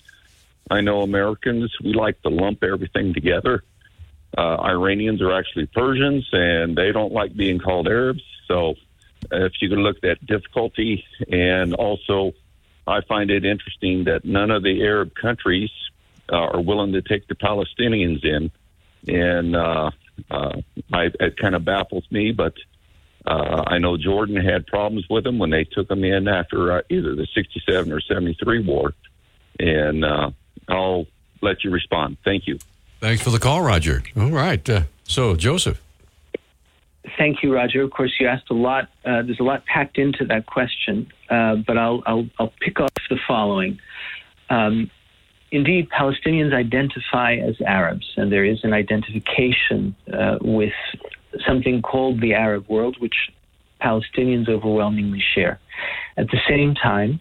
[0.71, 3.65] I know Americans, we like to lump everything together.
[4.37, 8.23] Uh, Iranians are actually Persians, and they don't like being called Arabs.
[8.47, 8.75] So,
[9.31, 12.33] if you could look at difficulty, and also,
[12.87, 15.71] I find it interesting that none of the Arab countries
[16.33, 18.51] uh, are willing to take the Palestinians in,
[19.09, 19.91] and uh,
[20.31, 20.61] uh,
[20.93, 22.33] I, it kind of baffles me.
[22.33, 22.55] But
[23.27, 26.83] uh, I know Jordan had problems with them when they took them in after uh,
[26.89, 28.95] either the '67 or '73 war,
[29.59, 30.31] and uh,
[30.69, 31.07] I'll
[31.43, 32.17] let you respond.
[32.25, 32.59] Thank you.
[33.01, 34.03] Thanks for the call, Roger.
[34.17, 34.69] All right.
[34.69, 35.81] Uh, so, Joseph.
[37.17, 37.83] Thank you, Roger.
[37.83, 38.89] Of course, you asked a lot.
[39.05, 42.91] Uh, there's a lot packed into that question, uh, but I'll, I'll, I'll pick off
[43.09, 43.79] the following.
[44.51, 44.91] Um,
[45.51, 50.75] indeed, Palestinians identify as Arabs, and there is an identification uh, with
[51.47, 53.31] something called the Arab world, which
[53.81, 55.59] Palestinians overwhelmingly share.
[56.19, 57.21] At the same time,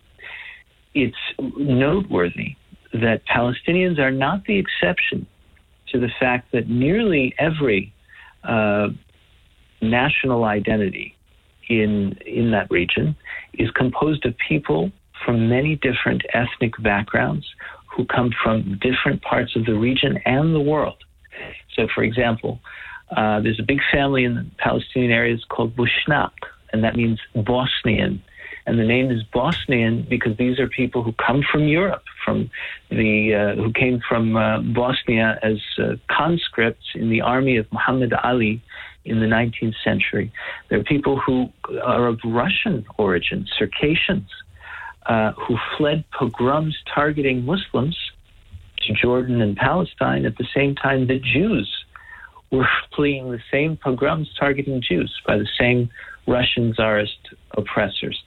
[0.93, 1.15] it's
[1.57, 2.55] noteworthy
[2.93, 5.25] that Palestinians are not the exception
[5.89, 7.93] to the fact that nearly every
[8.43, 8.89] uh,
[9.81, 11.15] national identity
[11.69, 13.15] in in that region
[13.53, 14.91] is composed of people
[15.25, 17.45] from many different ethnic backgrounds
[17.95, 20.97] who come from different parts of the region and the world.
[21.75, 22.59] So, for example,
[23.15, 26.31] uh, there's a big family in the Palestinian areas called Bushnak,
[26.71, 28.21] and that means Bosnian.
[28.65, 32.51] And the name is Bosnian because these are people who come from Europe, from
[32.91, 38.13] the uh, who came from uh, Bosnia as uh, conscripts in the army of Muhammad
[38.23, 38.61] Ali
[39.05, 40.31] in the 19th century.
[40.69, 41.49] There are people who
[41.83, 44.29] are of Russian origin, Circassians,
[45.05, 47.97] uh, who fled pogroms targeting Muslims
[48.81, 51.67] to Jordan and Palestine at the same time that Jews
[52.51, 55.89] were fleeing the same pogroms targeting Jews by the same
[56.27, 58.21] Russian czarist oppressors.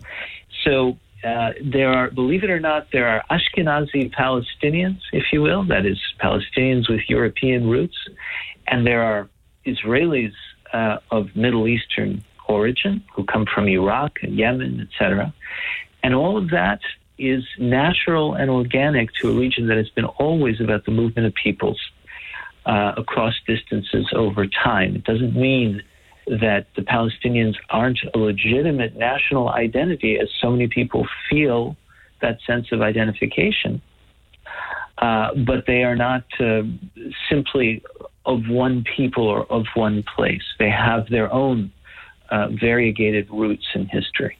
[0.64, 5.64] So uh, there are, believe it or not, there are Ashkenazi Palestinians, if you will,
[5.64, 7.96] that is, Palestinians with European roots,
[8.66, 9.28] and there are
[9.66, 10.32] Israelis
[10.72, 15.32] uh, of Middle Eastern origin who come from Iraq and Yemen, etc.
[16.02, 16.80] And all of that
[17.18, 21.34] is natural and organic to a region that has been always about the movement of
[21.34, 21.80] peoples
[22.66, 24.96] uh, across distances over time.
[24.96, 25.82] It doesn't mean
[26.26, 31.76] that the Palestinians aren't a legitimate national identity, as so many people feel
[32.20, 33.82] that sense of identification.
[34.98, 36.62] Uh, but they are not uh,
[37.28, 37.82] simply
[38.24, 40.42] of one people or of one place.
[40.58, 41.72] They have their own
[42.30, 44.36] uh, variegated roots in history.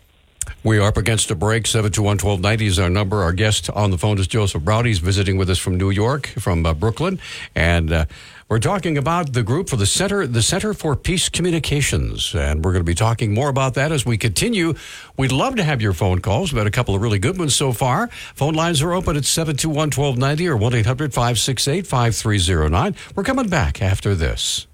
[0.64, 1.64] We are up against a break.
[1.64, 3.22] 721-1290 is our number.
[3.22, 4.86] Our guest on the phone is Joseph Braude.
[4.86, 7.18] He's visiting with us from New York, from uh, Brooklyn.
[7.54, 8.04] And uh,
[8.52, 12.34] we're talking about the group for the Center, the Center for Peace Communications.
[12.34, 14.74] And we're going to be talking more about that as we continue.
[15.16, 16.52] We'd love to have your phone calls.
[16.52, 18.08] We've had a couple of really good ones so far.
[18.34, 23.16] Phone lines are open at 721-1290 or 1-800-568-5309.
[23.16, 24.66] We're coming back after this.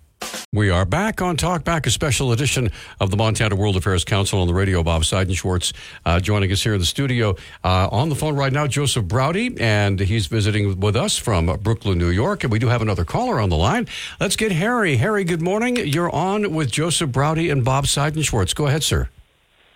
[0.52, 4.40] We are back on Talk Back, a special edition of the Montana World Affairs Council
[4.40, 4.82] on the radio.
[4.82, 5.74] Bob Seidenschwarz
[6.06, 7.36] uh, joining us here in the studio.
[7.62, 11.98] Uh, on the phone right now, Joseph Braude, and he's visiting with us from Brooklyn,
[11.98, 12.44] New York.
[12.44, 13.86] And we do have another caller on the line.
[14.20, 14.96] Let's get Harry.
[14.96, 15.76] Harry, good morning.
[15.76, 18.54] You're on with Joseph Braude and Bob Seidenschwarz.
[18.54, 19.10] Go ahead, sir.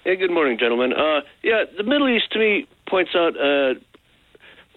[0.04, 0.94] Hey, good morning, gentlemen.
[0.94, 3.74] Uh, yeah, the Middle East to me points out uh,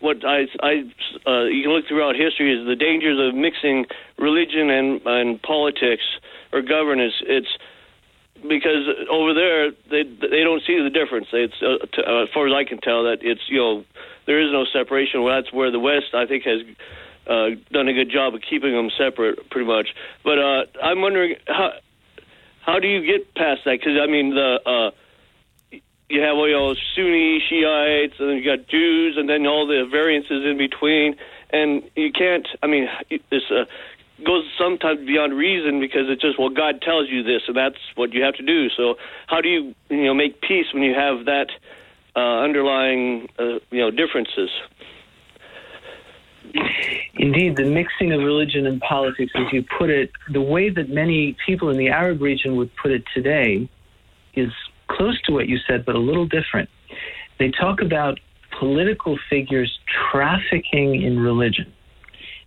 [0.05, 0.85] what I, I
[1.25, 3.85] uh, you can look throughout history is the dangers of mixing
[4.19, 6.05] religion and and politics
[6.53, 7.13] or governance.
[7.25, 7.49] It's
[8.47, 11.27] because over there they they don't see the difference.
[11.33, 13.83] It's uh, to, uh, as far as I can tell that it's you know
[14.27, 15.23] there is no separation.
[15.23, 16.61] Well, that's where the West I think has
[17.25, 19.89] uh, done a good job of keeping them separate, pretty much.
[20.23, 21.71] But uh, I'm wondering how
[22.61, 23.79] how do you get past that?
[23.79, 24.91] Because I mean the uh,
[26.09, 29.87] you have you know Sunni Shiites, and then you got Jews, and then all the
[29.89, 31.15] variances in between,
[31.51, 32.47] and you can't.
[32.61, 33.65] I mean, this uh,
[34.23, 38.13] goes sometimes beyond reason because it's just well, God tells you this, and that's what
[38.13, 38.69] you have to do.
[38.69, 38.95] So,
[39.27, 41.47] how do you you know make peace when you have that
[42.15, 44.49] uh, underlying uh, you know differences?
[47.15, 51.35] Indeed, the mixing of religion and politics, as you put it, the way that many
[51.45, 53.67] people in the Arab region would put it today,
[54.35, 54.51] is
[54.87, 56.69] close to what you said, but a little different.
[57.39, 58.19] They talk about
[58.59, 59.79] political figures
[60.11, 61.73] trafficking in religion.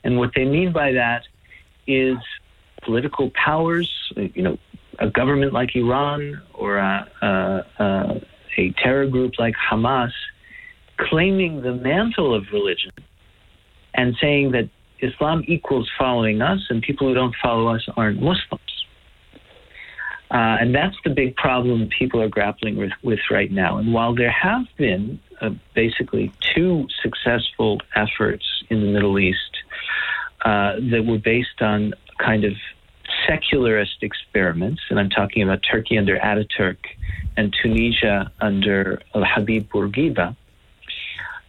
[0.05, 1.23] And what they mean by that
[1.87, 2.17] is
[2.83, 4.59] political powers, you know,
[4.99, 7.27] a government like Iran or a, a,
[7.79, 8.21] a,
[8.57, 10.13] a terror group like Hamas
[10.99, 12.93] claiming the mantle of religion
[13.95, 14.69] and saying that
[15.01, 18.78] Islam equals following us and people who don't follow us aren't Muslims.
[20.31, 23.79] Uh, and that's the big problem people are grappling with, with right now.
[23.79, 29.57] And while there have been uh, basically two successful efforts in the Middle East
[30.45, 32.53] uh, that were based on kind of
[33.27, 36.77] secularist experiments, and I'm talking about Turkey under Ataturk
[37.39, 40.37] and Tunisia under Al Habib Bourguiba,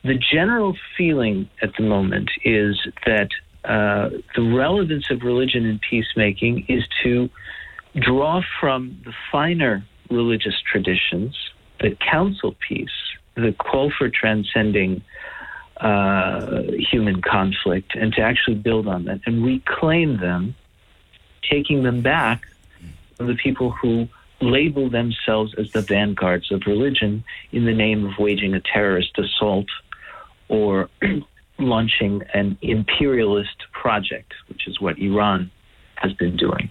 [0.03, 3.29] the general feeling at the moment is that
[3.65, 7.29] uh, the relevance of religion in peacemaking is to
[7.95, 11.35] draw from the finer religious traditions
[11.79, 12.89] the counsel peace,
[13.35, 15.01] the call for transcending
[15.77, 20.55] uh, human conflict, and to actually build on that and reclaim them,
[21.49, 22.45] taking them back
[23.15, 24.07] from the people who
[24.41, 29.67] label themselves as the vanguards of religion in the name of waging a terrorist assault
[30.47, 30.89] or
[31.59, 35.51] launching an imperialist project, which is what Iran
[35.95, 36.69] has been doing.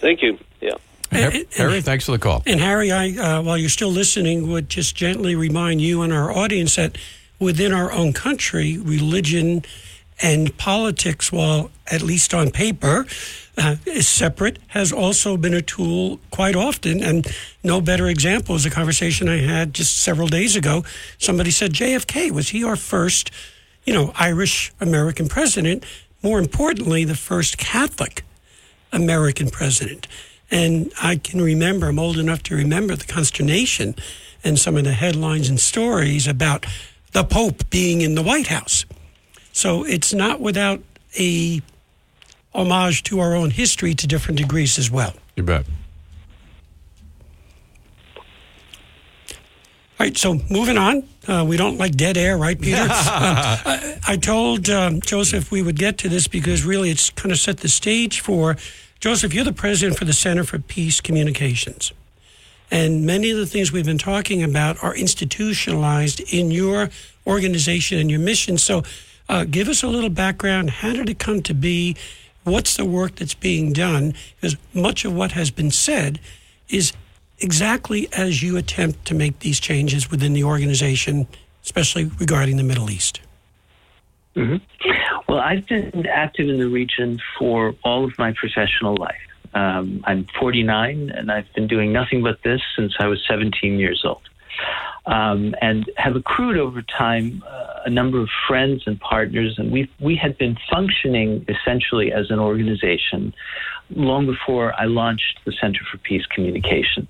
[0.00, 0.38] Thank you.
[0.60, 0.74] Yeah.
[1.10, 2.42] Harry, Harry, thanks for the call.
[2.46, 6.30] And Harry, I, uh, while you're still listening, would just gently remind you and our
[6.30, 6.98] audience that
[7.38, 9.64] within our own country, religion
[10.22, 13.06] and politics, while at least on paper,
[13.58, 17.02] uh, is separate, has also been a tool quite often.
[17.02, 17.26] And
[17.62, 20.84] no better example is a conversation I had just several days ago.
[21.18, 23.30] Somebody said JFK was he our first,
[23.84, 25.84] you know, Irish American president?
[26.22, 28.24] More importantly, the first Catholic
[28.92, 30.06] American president.
[30.50, 33.96] And I can remember, I'm old enough to remember the consternation
[34.44, 36.66] and some of the headlines and stories about
[37.12, 38.84] the Pope being in the White House.
[39.52, 40.82] So it's not without
[41.18, 41.62] a
[42.54, 45.14] homage to our own history to different degrees as well.
[45.34, 45.66] You bet.
[49.98, 51.08] All right, so moving on.
[51.28, 52.76] Uh, we don't like dead air, right, Peter?
[52.80, 57.32] uh, I, I, told um, Joseph we would get to this because really it's kind
[57.32, 58.56] of set the stage for
[59.00, 61.92] Joseph, you're the president for the Center for Peace Communications.
[62.70, 66.90] And many of the things we've been talking about are institutionalized in your
[67.26, 68.58] organization and your mission.
[68.58, 68.82] So,
[69.28, 70.70] uh, give us a little background.
[70.70, 71.96] How did it come to be?
[72.44, 74.14] What's the work that's being done?
[74.36, 76.20] Because much of what has been said
[76.68, 76.92] is
[77.38, 81.26] exactly as you attempt to make these changes within the organization,
[81.62, 83.20] especially regarding the Middle East.
[84.34, 84.90] Mm-hmm.
[85.28, 89.16] Well, I've been active in the region for all of my professional life.
[89.54, 94.02] Um, I'm 49, and I've been doing nothing but this since I was 17 years
[94.04, 94.20] old.
[95.06, 99.88] Um, and have accrued over time uh, a number of friends and partners, and we
[100.00, 103.32] we had been functioning essentially as an organization
[103.90, 107.08] long before I launched the Center for Peace Communications.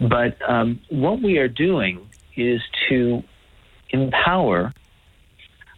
[0.00, 3.22] But um, what we are doing is to
[3.90, 4.72] empower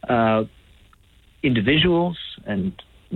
[0.08, 0.44] uh,
[1.42, 2.72] individuals and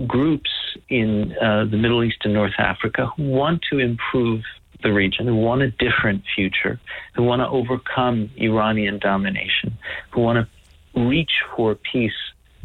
[0.07, 0.49] groups
[0.89, 4.43] in uh, the Middle East and North Africa who want to improve
[4.83, 6.79] the region, who want a different future,
[7.15, 9.77] who want to overcome Iranian domination,
[10.11, 12.13] who want to reach for peace,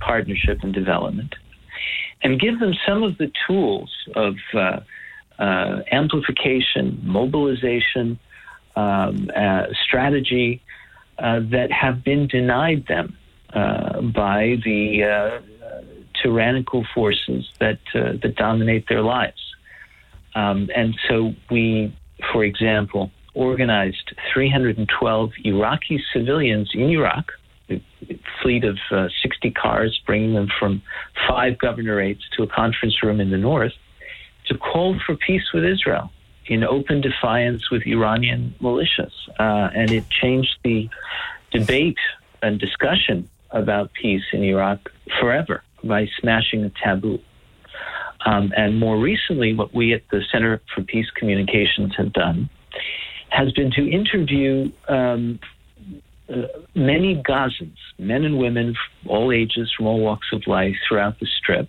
[0.00, 1.34] partnership, and development.
[2.22, 4.80] And give them some of the tools of uh,
[5.38, 8.18] uh, amplification, mobilization,
[8.76, 10.62] um, uh, strategy
[11.18, 13.16] uh, that have been denied them
[13.52, 15.40] uh, by the uh,
[16.22, 19.40] tyrannical forces that that dominate their lives.
[20.34, 21.94] Um, and so we,
[22.32, 27.32] for example, organized 312 Iraqi civilians in Iraq,
[28.42, 30.82] fleet of uh, 60 cars, bringing them from
[31.28, 33.72] five governorates to a conference room in the north,
[34.46, 36.10] to call for peace with Israel
[36.46, 39.12] in open defiance with Iranian militias.
[39.38, 40.88] Uh, and it changed the
[41.52, 41.98] debate
[42.42, 44.90] and discussion about peace in Iraq
[45.20, 47.20] forever by smashing a taboo.
[48.26, 52.50] Um, and more recently, what we at the Center for Peace Communications have done
[53.30, 55.38] has been to interview um,
[56.30, 58.74] uh, many Gazans, men and women,
[59.06, 61.68] all ages, from all walks of life throughout the Strip,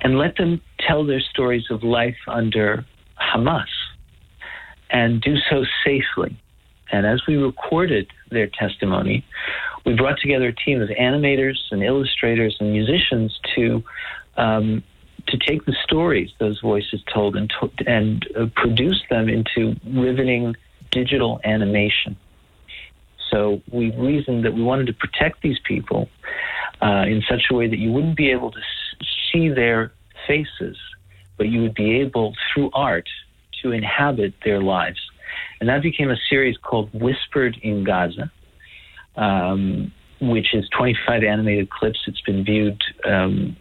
[0.00, 2.84] and let them tell their stories of life under
[3.20, 3.66] Hamas
[4.90, 6.36] and do so safely.
[6.92, 9.24] And as we recorded their testimony,
[9.84, 13.82] we brought together a team of animators and illustrators and musicians to
[14.36, 14.82] um,
[15.26, 20.56] to take the stories those voices told and to, and uh, produce them into riveting
[20.90, 22.16] digital animation.
[23.30, 26.08] So we reasoned that we wanted to protect these people
[26.82, 28.60] uh, in such a way that you wouldn't be able to
[29.32, 29.92] see their
[30.26, 30.76] faces,
[31.36, 33.08] but you would be able, through art,
[33.62, 34.98] to inhabit their lives.
[35.60, 38.30] And that became a series called Whispered in Gaza,
[39.16, 42.00] um, which is 25 animated clips.
[42.06, 43.56] It's been viewed um,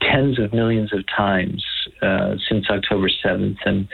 [0.00, 1.64] tens of millions of times
[2.02, 3.88] uh, since October 7th and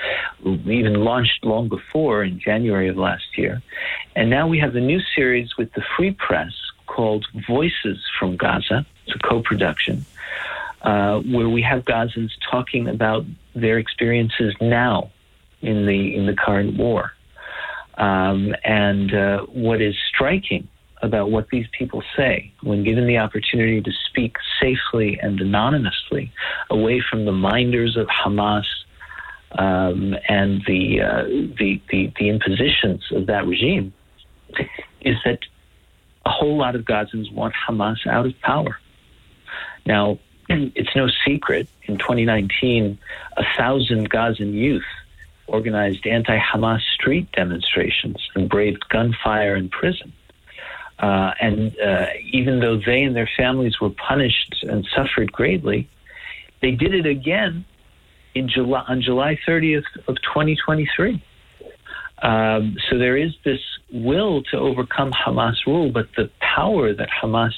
[0.45, 3.63] even launched long before in January of last year.
[4.15, 6.53] And now we have a new series with the Free Press
[6.87, 8.87] called Voices from Gaza.
[9.07, 10.05] It's a co production.
[10.83, 15.11] Uh, where we have Gazans talking about their experiences now
[15.61, 17.13] in the in the current war,
[17.99, 20.69] um, and uh, what is striking
[21.03, 26.33] about what these people say when given the opportunity to speak safely and anonymously
[26.71, 28.65] away from the minders of Hamas
[29.53, 31.25] um, and the, uh,
[31.59, 33.93] the, the, the impositions of that regime
[35.03, 35.41] is that
[36.25, 38.79] a whole lot of Gazans want Hamas out of power.
[39.85, 40.19] Now,
[40.49, 42.99] it's no secret in 2019,
[43.37, 44.83] a thousand Gazan youth
[45.47, 50.13] organized anti Hamas street demonstrations and braved gunfire and prison.
[50.99, 55.89] Uh, and uh, even though they and their families were punished and suffered greatly,
[56.63, 57.65] they did it again
[58.35, 61.23] in July on July 30th of 2023.
[62.23, 63.61] Um, so there is this
[63.93, 67.53] will to overcome Hamas rule, but the power that Hamas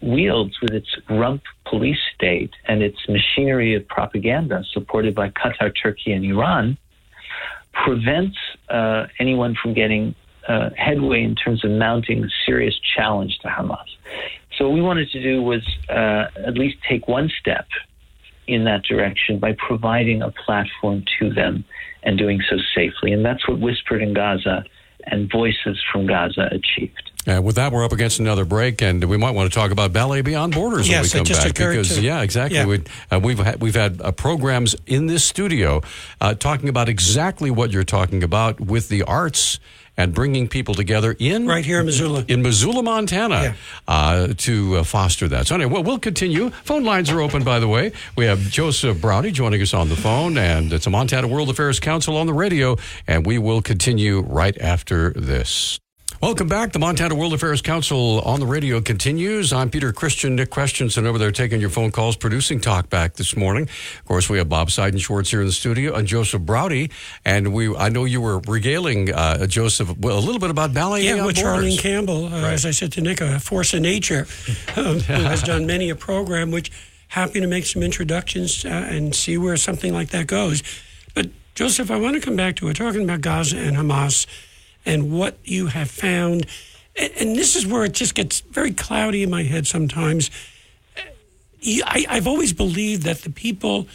[0.00, 6.12] wields with its rump police state and its machinery of propaganda supported by Qatar, Turkey,
[6.12, 6.76] and Iran
[7.72, 8.36] prevents
[8.68, 10.14] uh, anyone from getting
[10.48, 13.84] uh, headway in terms of mounting a serious challenge to Hamas.
[14.56, 17.66] So what we wanted to do was uh, at least take one step
[18.46, 21.64] in that direction by providing a platform to them
[22.02, 23.12] and doing so safely.
[23.12, 24.64] And that's what Whispered in Gaza
[25.04, 27.10] and Voices from Gaza achieved.
[27.28, 29.92] Uh, with that, we're up against another break, and we might want to talk about
[29.92, 31.54] Ballet Beyond Borders yes, when we come back.
[31.54, 32.58] because to, yeah, exactly.
[32.58, 32.66] Yeah.
[32.66, 35.82] We, uh, we've had, we've had uh, programs in this studio
[36.22, 39.60] uh, talking about exactly what you're talking about with the arts
[39.98, 43.54] and bringing people together in right here in Missoula, in Missoula, Montana, Yeah.
[43.88, 45.48] uh, to uh, foster that.
[45.48, 46.50] So anyway, well, we'll continue.
[46.50, 47.92] Phone lines are open, by the way.
[48.16, 51.80] We have Joseph Braude joining us on the phone, and it's a Montana World Affairs
[51.80, 52.76] Council on the radio,
[53.06, 55.80] and we will continue right after this.
[56.20, 56.72] Welcome back.
[56.72, 59.52] The Montana World Affairs Council on the radio continues.
[59.52, 63.68] I'm Peter Christian, Nick Christensen over there taking your phone calls, producing Talkback this morning.
[64.00, 66.90] Of course, we have Bob Seidenschwarz here in the studio and Joseph Braude.
[67.24, 71.04] And we, I know you were regaling uh, Joseph well, a little bit about ballet.
[71.04, 71.36] Yeah, with.
[71.36, 74.26] Charlene Campbell, uh, as I said to Nick, a force of nature,
[74.76, 76.72] um, who has done many a program, which
[77.06, 80.64] happy to make some introductions uh, and see where something like that goes.
[81.14, 84.26] But Joseph, I want to come back to it, talking about Gaza and Hamas
[84.88, 86.46] and what you have found.
[86.96, 90.30] And, and this is where it just gets very cloudy in my head sometimes.
[91.64, 93.86] I, I've always believed that the people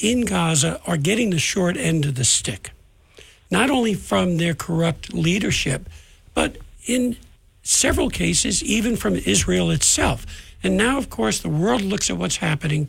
[0.00, 2.72] in Gaza are getting the short end of the stick,
[3.50, 5.88] not only from their corrupt leadership,
[6.34, 7.16] but in
[7.62, 10.26] several cases, even from Israel itself.
[10.62, 12.88] And now, of course, the world looks at what's happening.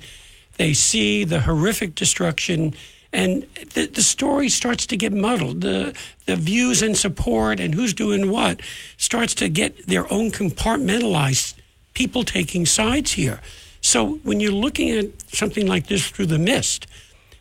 [0.58, 2.74] They see the horrific destruction,
[3.14, 3.44] and
[3.74, 5.62] the, the story starts to get muddled.
[5.62, 8.62] The, the views and support and who's doing what
[8.98, 11.56] starts to get their own compartmentalized
[11.94, 13.40] people taking sides here.
[13.82, 16.88] So when you're looking at something like this through the mist,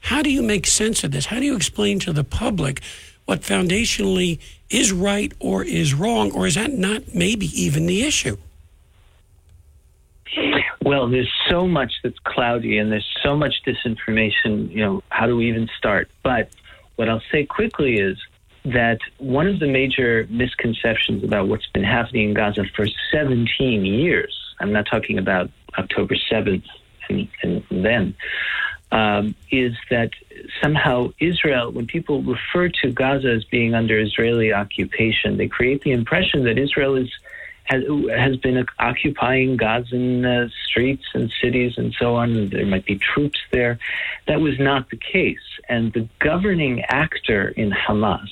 [0.00, 1.26] how do you make sense of this?
[1.26, 2.80] How do you explain to the public
[3.24, 4.38] what foundationally
[4.70, 8.36] is right or is wrong, or is that not maybe even the issue?
[10.86, 14.70] Well, there's so much that's cloudy and there's so much disinformation.
[14.70, 16.08] You know, how do we even start?
[16.22, 16.50] But
[16.94, 18.16] what I'll say quickly is
[18.66, 24.32] that one of the major misconceptions about what's been happening in Gaza for 17 years,
[24.60, 26.62] I'm not talking about October 7th
[27.08, 28.14] and, and then,
[28.92, 30.10] um, is that
[30.62, 35.90] somehow Israel, when people refer to Gaza as being under Israeli occupation, they create the
[35.90, 37.10] impression that Israel is
[37.66, 42.48] has has been occupying Gazan uh, streets and cities and so on.
[42.48, 43.78] There might be troops there.
[44.26, 45.38] That was not the case,
[45.68, 48.28] and the governing actor in Hamas,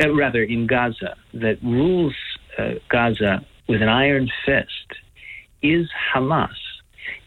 [0.00, 2.14] uh, rather in Gaza, that rules
[2.58, 4.88] uh, Gaza with an iron fist,
[5.62, 6.56] is Hamas.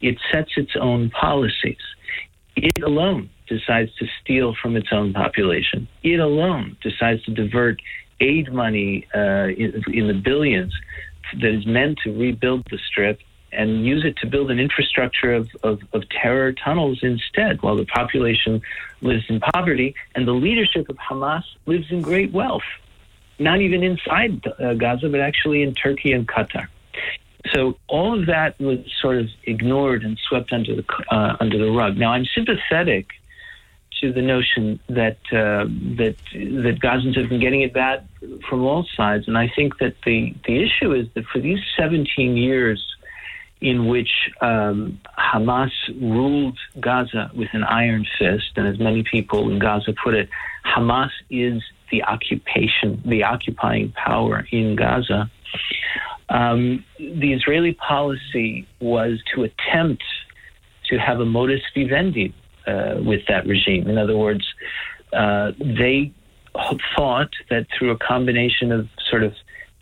[0.01, 1.77] It sets its own policies.
[2.55, 5.87] It alone decides to steal from its own population.
[6.03, 7.79] It alone decides to divert
[8.19, 10.73] aid money uh, in, in, the billions
[11.33, 13.19] that is meant to rebuild the strip
[13.51, 17.85] and use it to build an infrastructure of, of, of terror tunnels instead, while the
[17.85, 18.61] population
[19.01, 22.67] lives in poverty and the leadership of Hamas lives in great wealth,
[23.39, 26.67] not even inside uh, Gaza, but actually in Turkey and Qatar.
[27.53, 31.71] So all of that was sort of ignored and swept under the uh, under the
[31.71, 31.95] rug.
[31.95, 33.07] Now I'm sympathetic
[34.01, 35.65] to the notion that uh,
[35.97, 38.07] that that Gazans have been getting it bad
[38.49, 42.37] from all sides, and I think that the the issue is that for these 17
[42.37, 42.83] years
[43.59, 49.59] in which um, Hamas ruled Gaza with an iron fist, and as many people in
[49.59, 50.29] Gaza put it,
[50.65, 55.29] Hamas is the occupation, the occupying power in Gaza.
[56.29, 60.03] Um, the Israeli policy was to attempt
[60.89, 62.33] to have a modus vivendi
[62.67, 63.87] with that regime.
[63.87, 64.45] In other words,
[65.13, 66.11] uh, they
[66.95, 69.33] thought that through a combination of sort of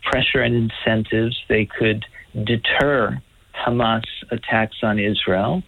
[0.02, 2.04] pressure and incentives, they could
[2.44, 3.20] deter
[3.54, 5.62] Hamas attacks on Israel,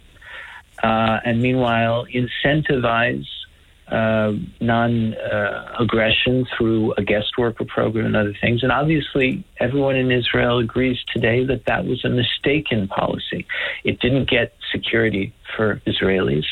[0.82, 3.27] uh, and meanwhile incentivize
[3.90, 8.62] uh, non uh, aggression through a guest worker program and other things.
[8.62, 13.47] And obviously, everyone in Israel agrees today that that was a mistaken policy.
[13.85, 16.45] It didn't get security for Israelis,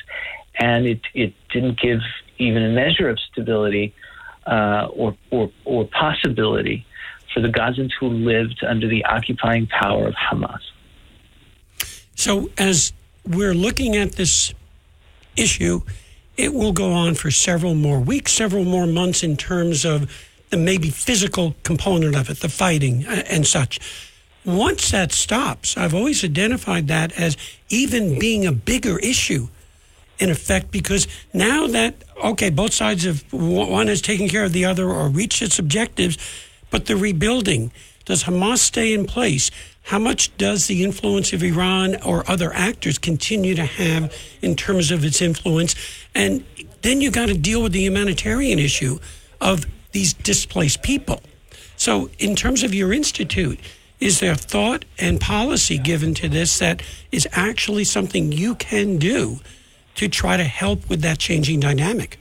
[0.59, 2.01] and it, it didn't give
[2.39, 3.95] even a measure of stability
[4.47, 6.87] uh, or, or, or possibility
[7.33, 10.61] for the Gazans who lived under the occupying power of Hamas.
[12.15, 12.93] So, as
[13.27, 14.55] we're looking at this
[15.37, 15.83] issue,
[16.37, 20.11] it will go on for several more weeks, several more months in terms of
[20.51, 23.81] the maybe physical component of it, the fighting uh, and such.
[24.45, 27.37] Once that stops, I've always identified that as
[27.69, 29.49] even being a bigger issue
[30.19, 31.95] in effect because now that
[32.25, 36.17] okay both sides of one has taken care of the other or reached its objectives
[36.71, 37.71] but the rebuilding
[38.07, 39.51] does hamas stay in place?
[39.83, 44.91] How much does the influence of iran or other actors continue to have in terms
[44.91, 45.75] of its influence?
[46.15, 46.45] And
[46.83, 49.01] then you got to deal with the humanitarian issue
[49.41, 51.21] of these displaced people.
[51.77, 53.61] So in terms of your institute
[53.99, 59.41] is there thought and policy given to this that is actually something you can do
[59.97, 62.19] to try to help with that changing dynamic?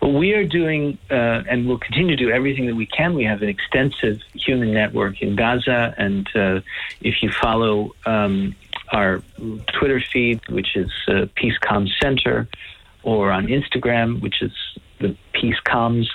[0.00, 3.14] Well, we are doing, uh, and we'll continue to do everything that we can.
[3.14, 6.60] We have an extensive human network in Gaza, and uh,
[7.00, 8.54] if you follow um,
[8.92, 9.22] our
[9.72, 12.48] Twitter feed, which is uh, PeaceCom Center,
[13.02, 14.52] or on Instagram, which is
[14.98, 16.08] the Peace Comms,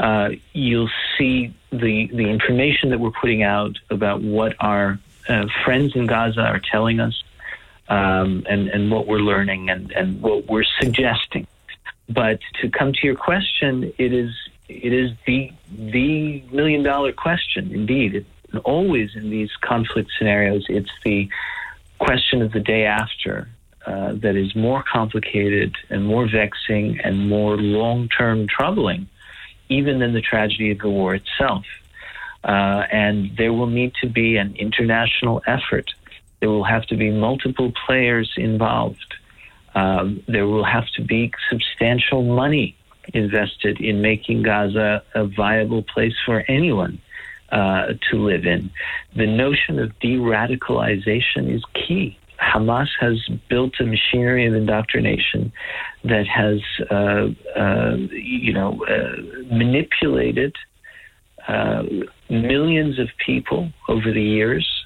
[0.00, 5.94] uh, you'll see the the information that we're putting out about what our uh, friends
[5.94, 7.22] in Gaza are telling us
[7.92, 11.46] um, and, and what we're learning and, and what we're suggesting.
[12.08, 14.30] But to come to your question, it is
[14.68, 17.70] it is the the million dollar question.
[17.72, 18.26] Indeed, it,
[18.64, 21.28] always in these conflict scenarios, it's the
[21.98, 23.48] question of the day after
[23.86, 29.06] uh, that is more complicated and more vexing and more long term troubling,
[29.68, 31.66] even than the tragedy of the war itself.
[32.42, 35.92] Uh, and there will need to be an international effort
[36.42, 39.14] there will have to be multiple players involved.
[39.76, 42.76] Um, there will have to be substantial money
[43.14, 47.00] invested in making Gaza a viable place for anyone
[47.52, 48.70] uh, to live in.
[49.14, 52.18] The notion of de radicalization is key.
[52.40, 55.52] Hamas has built a machinery of indoctrination
[56.02, 56.58] that has,
[56.90, 59.16] uh, uh, you know, uh,
[59.54, 60.56] manipulated
[61.46, 61.84] uh,
[62.28, 64.81] millions of people over the years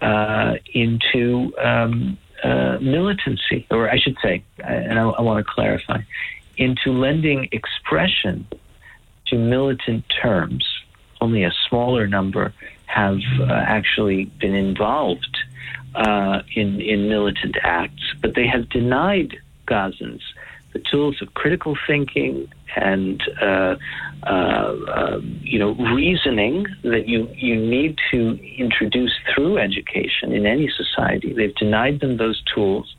[0.00, 6.00] uh, into um, uh, militancy, or I should say, and I, I want to clarify,
[6.56, 8.46] into lending expression
[9.26, 10.66] to militant terms.
[11.20, 12.54] Only a smaller number
[12.86, 15.36] have uh, actually been involved
[15.94, 19.36] uh, in in militant acts, but they have denied
[19.66, 20.22] Gazans
[20.72, 23.74] the tools of critical thinking and uh,
[24.22, 30.70] uh, uh, you know reasoning that you you need to introduce through education in any
[30.76, 31.32] society.
[31.32, 32.94] They've denied them those tools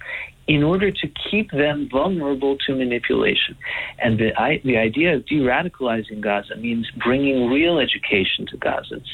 [0.48, 3.56] in order to keep them vulnerable to manipulation.
[4.00, 9.08] And the I, the idea of de-radicalizing Gaza means bringing real education to Gazans.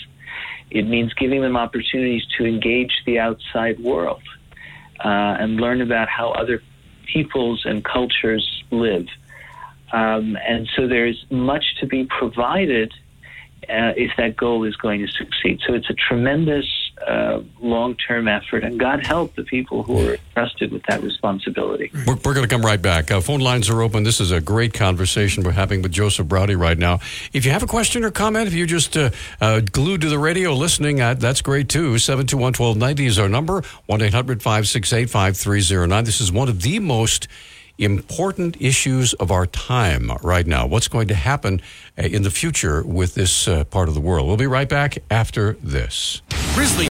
[0.72, 4.24] It means giving them opportunities to engage the outside world
[5.04, 6.62] uh, and learn about how other
[7.12, 9.08] peoples and cultures live.
[9.92, 12.94] Um, and so there's much to be provided
[13.70, 15.60] uh, if that goal is going to succeed.
[15.66, 16.66] So it's a tremendous
[17.06, 21.92] uh, long term effort, and God help the people who are trusted with that responsibility.
[22.06, 23.12] We're, we're going to come right back.
[23.12, 24.04] Uh, phone lines are open.
[24.04, 27.00] This is a great conversation we're having with Joseph Braude right now.
[27.34, 30.20] If you have a question or comment, if you're just uh, uh, glued to the
[30.20, 31.98] radio listening, uh, that's great too.
[31.98, 36.04] 721 1290 is our number 1 800 568 5309.
[36.04, 37.28] This is one of the most
[37.78, 40.66] important issues of our time right now.
[40.66, 41.62] What's going to happen
[41.98, 44.28] uh, in the future with this uh, part of the world?
[44.28, 46.22] We'll be right back after this.
[46.54, 46.88] Grizzly.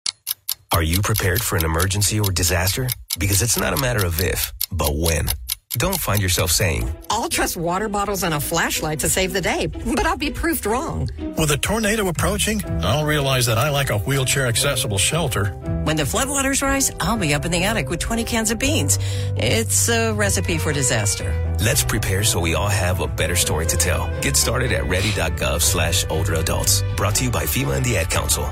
[0.73, 2.89] Are you prepared for an emergency or disaster?
[3.19, 5.29] Because it's not a matter of if, but when.
[5.79, 9.67] Don't find yourself saying, I'll trust water bottles and a flashlight to save the day,
[9.67, 11.11] but I'll be proved wrong.
[11.37, 15.51] With a tornado approaching, I'll realize that I like a wheelchair accessible shelter.
[15.85, 18.99] When the floodwaters rise, I'll be up in the attic with 20 cans of beans.
[19.37, 21.57] It's a recipe for disaster.
[21.61, 24.09] Let's prepare so we all have a better story to tell.
[24.23, 26.83] Get started at ready.gov slash older adults.
[26.97, 28.51] Brought to you by FEMA and the Ad Council.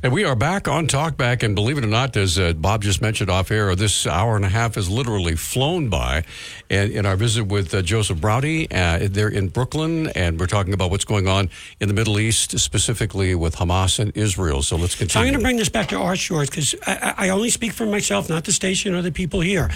[0.00, 3.02] And we are back on Talkback, and believe it or not, as uh, Bob just
[3.02, 6.22] mentioned off air, this hour and a half has literally flown by.
[6.70, 10.72] And in our visit with uh, Joseph Braude, uh, they're in Brooklyn, and we're talking
[10.72, 11.50] about what's going on
[11.80, 14.62] in the Middle East, specifically with Hamas and Israel.
[14.62, 15.14] So let's continue.
[15.14, 17.72] So I'm going to bring this back to our shores because I, I only speak
[17.72, 19.68] for myself, not the station or the people here.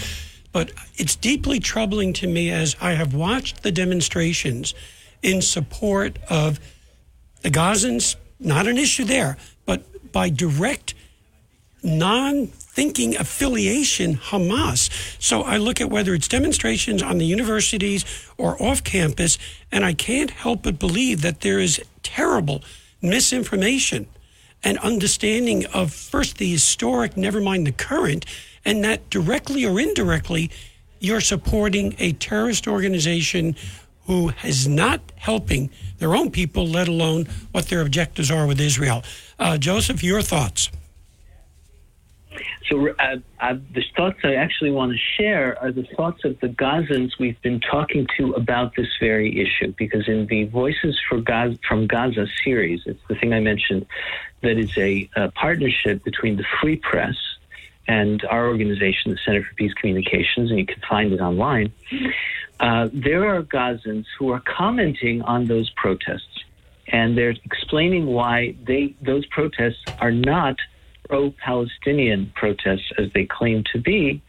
[0.53, 4.73] But it's deeply troubling to me as I have watched the demonstrations
[5.20, 6.61] in support of
[7.43, 8.15] the Gazans.
[8.44, 9.36] Not an issue there,
[10.12, 10.94] by direct
[11.82, 14.89] non thinking affiliation Hamas.
[15.20, 18.05] So I look at whether it's demonstrations on the universities
[18.39, 19.36] or off campus,
[19.70, 22.62] and I can't help but believe that there is terrible
[23.02, 24.06] misinformation
[24.64, 28.24] and understanding of first the historic, never mind the current,
[28.64, 30.51] and that directly or indirectly,
[31.01, 33.56] you're supporting a terrorist organization
[34.07, 39.03] who is not helping their own people, let alone what their objectives are with Israel.
[39.39, 40.70] Uh, Joseph, your thoughts?
[42.69, 46.49] So, uh, uh, the thoughts I actually want to share are the thoughts of the
[46.49, 49.74] Gazans we've been talking to about this very issue.
[49.77, 53.87] Because in the Voices Gaza, from Gaza series, it's the thing I mentioned
[54.41, 57.16] that is a, a partnership between the Free Press
[57.89, 61.73] and our organization, the Center for Peace Communications, and you can find it online.
[62.62, 66.44] Uh, there are Gazans who are commenting on those protests,
[66.86, 70.56] and they're explaining why they those protests are not
[71.09, 74.22] pro-Palestinian protests as they claim to be,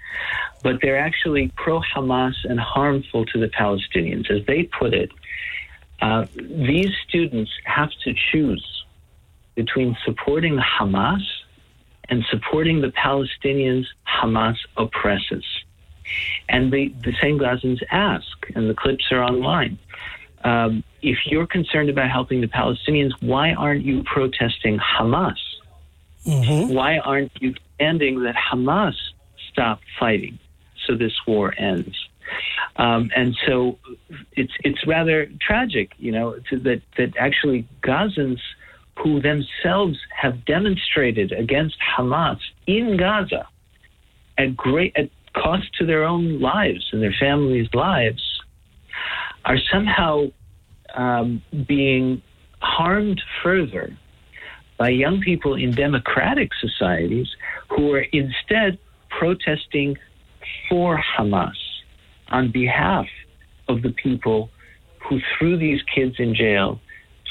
[0.64, 5.11] but they're actually pro-Hamas and harmful to the Palestinians, as they put it.
[6.01, 8.84] Uh, these students have to choose
[9.53, 11.22] between supporting Hamas
[12.10, 15.45] and supporting the Palestinians Hamas oppresses.
[16.49, 19.77] And the, the same Gazans ask, and the clips are online.
[20.43, 25.38] Um, if you're concerned about helping the Palestinians, why aren't you protesting Hamas?
[26.25, 26.73] Mm-hmm.
[26.73, 28.95] Why aren't you demanding that Hamas
[29.51, 30.39] stop fighting
[30.85, 31.95] so this war ends?
[32.77, 33.77] Um, and so
[34.31, 38.39] it's it's rather tragic, you know, to, that that actually Gazans
[38.97, 43.47] who themselves have demonstrated against Hamas in Gaza
[44.38, 48.23] at great at cost to their own lives and their families' lives
[49.45, 50.26] are somehow
[50.95, 52.22] um, being
[52.60, 53.95] harmed further
[54.77, 57.27] by young people in democratic societies
[57.69, 58.77] who are instead
[59.10, 59.97] protesting
[60.69, 61.51] for Hamas
[62.30, 63.07] on behalf
[63.68, 64.49] of the people
[65.07, 66.80] who threw these kids in jail,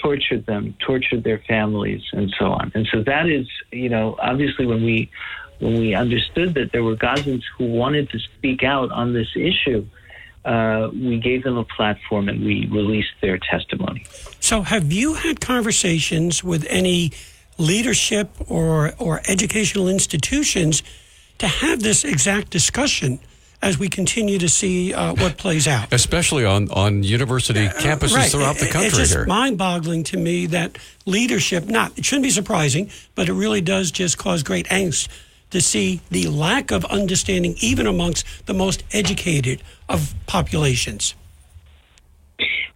[0.03, 2.71] tortured them, tortured their families, and so on.
[2.75, 5.11] And so that is, you know, obviously when we
[5.63, 9.87] when we understood that there were Gazans who wanted to speak out on this issue,
[10.45, 14.05] uh, we gave them a platform and we released their testimony.
[14.41, 17.13] So, have you had conversations with any
[17.59, 20.83] leadership or, or educational institutions
[21.39, 23.21] to have this exact discussion
[23.61, 25.93] as we continue to see uh, what plays out.
[25.93, 28.31] Especially on, on university campuses Right.
[28.31, 29.27] throughout the country It's just here.
[29.27, 34.19] mind-boggling to me that leadership, not, it shouldn't be surprising, but it really does just
[34.19, 35.07] cause great angst
[35.53, 41.15] to see the lack of understanding even amongst the most educated of populations.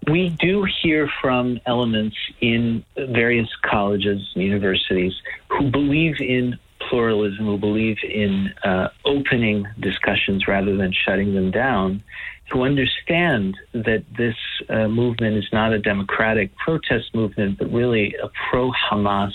[0.09, 5.15] We do hear from elements in various colleges and universities
[5.49, 6.59] who believe in
[6.89, 12.05] pluralism, who believe in uh, opening discussions rather than shutting them down,
[12.53, 14.37] who understand that this
[14.69, 19.33] uh, movement is not a democratic protest movement, but really a pro Hamas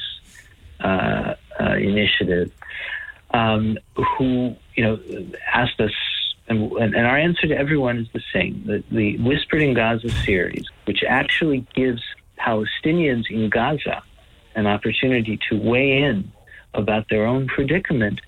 [0.80, 2.52] uh, uh, initiative,
[3.34, 3.78] um,
[4.18, 5.00] who you know
[5.54, 5.92] asked us
[6.52, 8.64] and, and our answer to everyone is the same.
[8.66, 12.02] The, the Whispered in Gaza series, which actually gives
[12.38, 14.04] Palestinians in Gaza
[14.56, 16.30] an opportunity to weigh in
[16.74, 18.20] about their own predicament,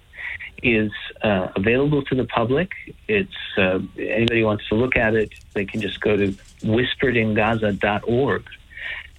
[0.62, 2.72] is uh, available to the public.
[3.10, 6.32] It's uh, anybody who wants to look at it, they can just go to
[6.62, 8.44] whisperedingaza.org,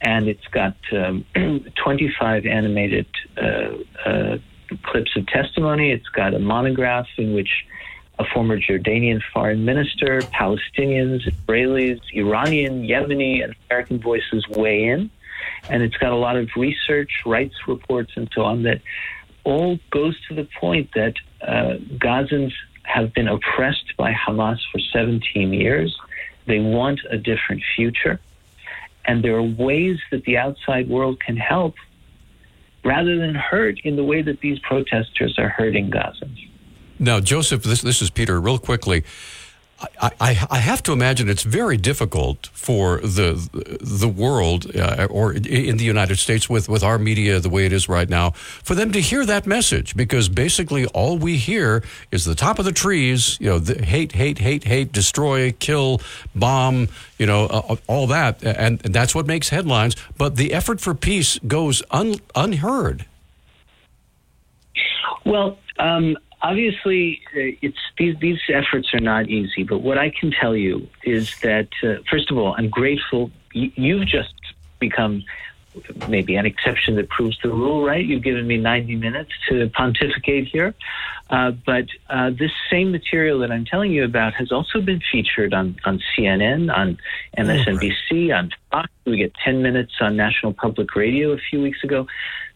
[0.00, 1.26] and it's got um,
[1.84, 3.06] 25 animated
[3.36, 3.74] uh,
[4.06, 4.38] uh,
[4.82, 5.90] clips of testimony.
[5.90, 7.66] It's got a monograph in which
[8.18, 15.10] a former Jordanian foreign minister, Palestinians, Israelis, Iranian, Yemeni, and American voices weigh in.
[15.68, 18.80] And it's got a lot of research, rights reports, and so on that
[19.42, 22.52] all goes to the point that uh, Gazans
[22.84, 25.98] have been oppressed by Hamas for 17 years.
[26.46, 28.20] They want a different future.
[29.06, 31.74] And there are ways that the outside world can help
[32.84, 36.48] rather than hurt in the way that these protesters are hurting Gazans.
[36.98, 39.04] Now, Joseph, this, this is Peter, real quickly.
[40.00, 43.48] I, I, have to imagine it's very difficult for the
[43.80, 47.72] the world uh, or in the United States with, with our media the way it
[47.72, 52.24] is right now for them to hear that message because basically all we hear is
[52.24, 56.00] the top of the trees you know the hate hate hate hate destroy kill
[56.34, 56.88] bomb
[57.18, 60.94] you know uh, all that and, and that's what makes headlines but the effort for
[60.94, 63.06] peace goes un, unheard.
[65.24, 69.64] Well, um, obviously, uh, it's these these efforts are not easy.
[69.64, 73.30] But what I can tell you is that, uh, first of all, I'm grateful.
[73.52, 74.34] You've just
[74.78, 75.24] become
[76.08, 78.04] maybe an exception that proves the rule, right?
[78.04, 80.74] You've given me 90 minutes to pontificate here.
[81.30, 85.52] Uh, but uh, this same material that I'm telling you about has also been featured
[85.54, 86.98] on, on CNN, on
[87.36, 88.88] MSNBC, on Fox.
[89.04, 92.06] We get 10 minutes on National Public Radio a few weeks ago.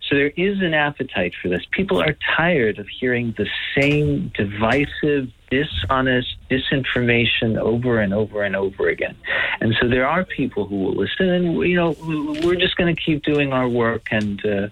[0.08, 1.62] So there is an appetite for this.
[1.70, 8.88] People are tired of hearing the same divisive, dishonest disinformation over and over and over
[8.88, 9.16] again.
[9.60, 11.94] And so there are people who will listen, and you know
[12.42, 14.68] we're just going to keep doing our work, and uh,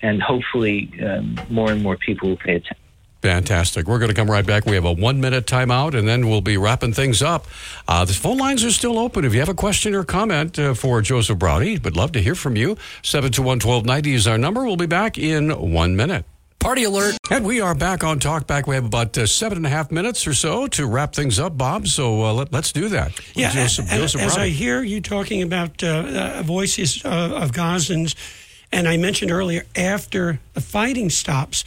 [0.00, 2.87] and hopefully um, more and more people will pay attention.
[3.28, 3.86] Fantastic.
[3.86, 4.64] We're going to come right back.
[4.64, 7.46] We have a one minute timeout and then we'll be wrapping things up.
[7.86, 9.22] Uh, the phone lines are still open.
[9.26, 12.34] If you have a question or comment uh, for Joseph Braude, would love to hear
[12.34, 12.78] from you.
[13.02, 14.64] 721 1290 is our number.
[14.64, 16.24] We'll be back in one minute.
[16.58, 17.18] Party alert.
[17.30, 18.66] And we are back on Talkback.
[18.66, 21.58] We have about uh, seven and a half minutes or so to wrap things up,
[21.58, 21.86] Bob.
[21.86, 23.14] So uh, let, us do that.
[23.14, 25.86] with Yeah, Joseph, and Joseph as I hear you talking about uh,
[26.38, 28.14] uh, voices uh, of Gazans,
[28.72, 31.64] and I mentioned earlier, after the fighting stops,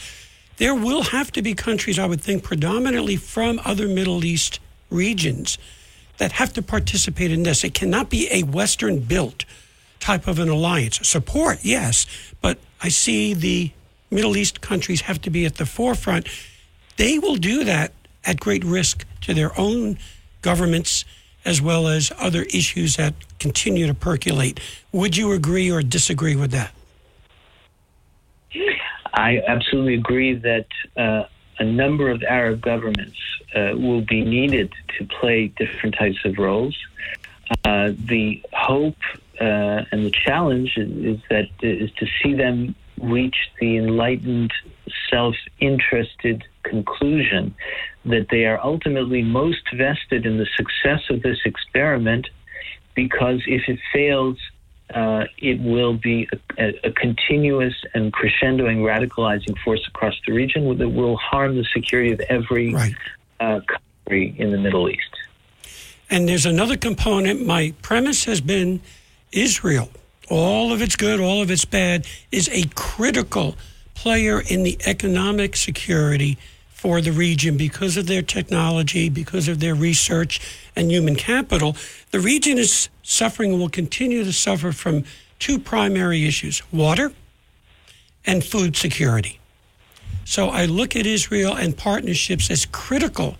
[0.57, 4.59] there will have to be countries, I would think, predominantly from other Middle East
[4.89, 5.57] regions
[6.17, 7.63] that have to participate in this.
[7.63, 9.45] It cannot be a Western built
[9.99, 11.07] type of an alliance.
[11.07, 12.05] Support, yes,
[12.41, 13.71] but I see the
[14.11, 16.27] Middle East countries have to be at the forefront.
[16.97, 17.93] They will do that
[18.25, 19.97] at great risk to their own
[20.41, 21.05] governments
[21.43, 24.59] as well as other issues that continue to percolate.
[24.91, 26.71] Would you agree or disagree with that?
[29.13, 30.67] I absolutely agree that
[30.97, 31.23] uh,
[31.59, 33.17] a number of Arab governments
[33.55, 36.77] uh, will be needed to play different types of roles.
[37.65, 38.97] Uh, the hope
[39.39, 44.53] uh, and the challenge is, is that is to see them reach the enlightened,
[45.09, 47.53] self-interested conclusion
[48.05, 52.27] that they are ultimately most vested in the success of this experiment,
[52.95, 54.37] because if it fails,
[54.93, 60.77] uh, it will be a, a, a continuous and crescendoing radicalizing force across the region
[60.77, 62.75] that will harm the security of every
[63.39, 65.09] uh, country in the Middle East.
[66.09, 67.45] And there's another component.
[67.45, 68.81] My premise has been
[69.31, 69.89] Israel,
[70.29, 73.55] all of its good, all of its bad, is a critical
[73.95, 76.37] player in the economic security
[76.69, 80.39] for the region because of their technology, because of their research
[80.75, 81.75] and human capital.
[82.11, 85.03] The region is suffering and will continue to suffer from
[85.39, 87.11] two primary issues water
[88.25, 89.39] and food security.
[90.23, 93.35] So I look at Israel and partnerships as critical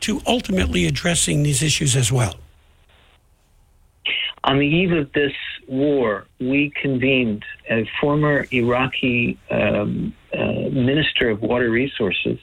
[0.00, 2.36] to ultimately addressing these issues as well.
[4.44, 5.34] On the eve of this
[5.68, 12.38] war, we convened a former Iraqi um, uh, minister of water resources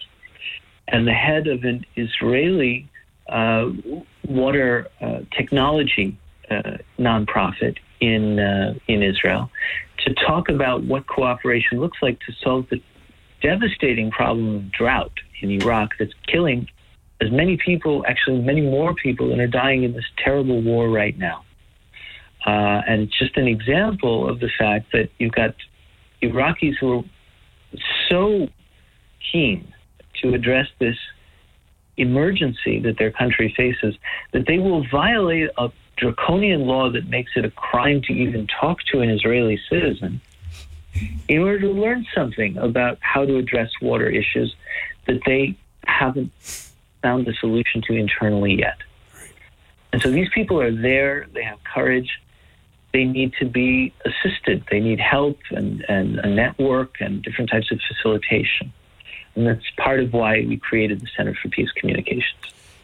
[0.88, 2.88] and the head of an Israeli
[3.30, 3.72] uh,
[4.28, 6.18] water uh, technology
[6.49, 9.49] uh, nonprofit in uh, in Israel
[10.06, 12.82] to talk about what cooperation looks like to solve the
[13.41, 16.68] devastating problem of drought in Iraq that's killing
[17.20, 21.18] as many people, actually many more people, than are dying in this terrible war right
[21.18, 21.44] now.
[22.45, 25.56] Uh, and just an example of the fact that you've got
[26.22, 27.04] Iraqis who are
[28.10, 28.48] so
[29.32, 29.74] keen
[30.22, 30.95] to address this
[31.98, 33.95] emergency that their country faces
[34.32, 38.78] that they will violate a draconian law that makes it a crime to even talk
[38.91, 40.22] to an Israeli citizen
[41.28, 44.56] in order to learn something about how to address water issues
[45.07, 45.56] that they
[45.86, 46.32] haven't
[47.02, 48.78] found the solution to internally yet.
[49.94, 52.19] And so these people are there, they have courage,
[52.94, 57.72] they need to be assisted, they need help and, and a network and different types
[57.72, 58.74] of facilitation.
[59.38, 62.23] And that's part of why we created the Center for Peace Communications.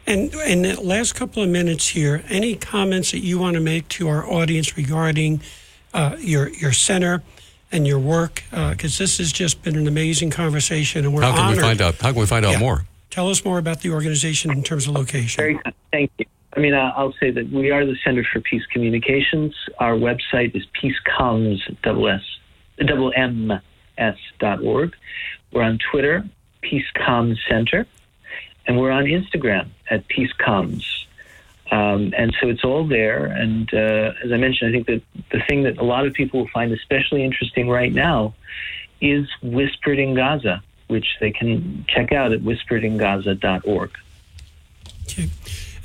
[0.05, 3.87] And in the last couple of minutes here, any comments that you want to make
[3.89, 5.41] to our audience regarding
[5.95, 7.23] uh, your your center
[7.71, 8.43] and your work?
[8.51, 11.57] Because uh, this has just been an amazing conversation, and we're how can honored.
[11.57, 11.95] we find out?
[11.95, 12.59] How can we find out Yeah.
[12.59, 12.85] more?
[13.09, 15.41] Tell us more about the organization in terms of location.
[15.41, 15.73] Very kind.
[15.91, 16.25] Thank you.
[16.55, 19.55] I mean, uh, I'll say that we are the Center for Peace Communications.
[19.79, 22.21] Our website is peacecomms, double S,
[22.85, 23.51] double M
[23.97, 24.93] S dot org.
[25.51, 26.25] We're on Twitter,
[26.63, 27.85] Peacecomms Center,
[28.65, 31.05] and we're on Instagram at Peacecomms.
[31.71, 33.25] Um, and so it's all there.
[33.25, 36.41] And uh, as I mentioned, I think that the thing that a lot of people
[36.41, 38.33] will find especially interesting right now
[39.01, 43.91] is Whispered in Gaza, which they can check out at whisperedingaza.org.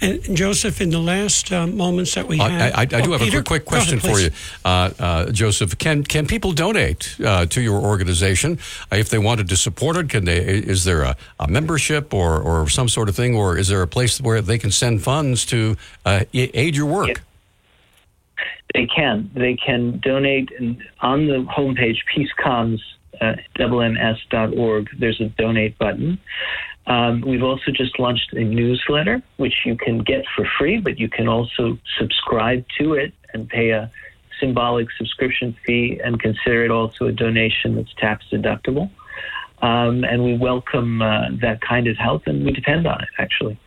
[0.00, 3.12] And Joseph, in the last uh, moments that we I, have, I, I do Oh,
[3.12, 4.30] have a Peter, quick, quick go ahead, question for you,
[4.64, 5.76] uh, uh, Joseph.
[5.78, 8.58] Can can people donate uh, to your organization
[8.92, 10.08] uh, if they wanted to support it?
[10.08, 10.38] Can they?
[10.38, 13.88] Is there a, a membership or, or some sort of thing, or is there a
[13.88, 17.22] place where they can send funds to uh, aid your work?
[18.74, 19.30] They can.
[19.34, 22.80] They can donate and on the homepage, peacecomms,
[23.20, 24.88] uh, ms.org.
[24.98, 26.18] There's a donate button.
[26.88, 31.08] Um, we've also just launched a newsletter, which you can get for free, but you
[31.08, 33.90] can also subscribe to it and pay a
[34.40, 38.90] symbolic subscription fee and consider it also a donation that's tax deductible.
[39.60, 43.58] Um, and we welcome uh, that kind of help, and we depend on it, actually.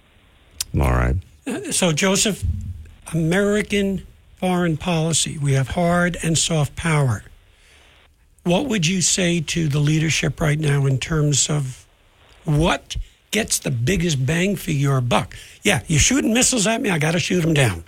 [0.76, 1.16] All right.
[1.46, 2.44] Uh, So, Joseph,
[3.14, 4.08] American
[4.38, 7.24] foreign policy, we have hard and soft power.
[8.44, 11.86] What would you say to the leadership right now in terms of
[12.46, 12.96] what
[13.32, 15.36] gets the biggest bang for your buck?
[15.64, 17.84] Yeah, you're shooting missiles at me, I got to shoot them down.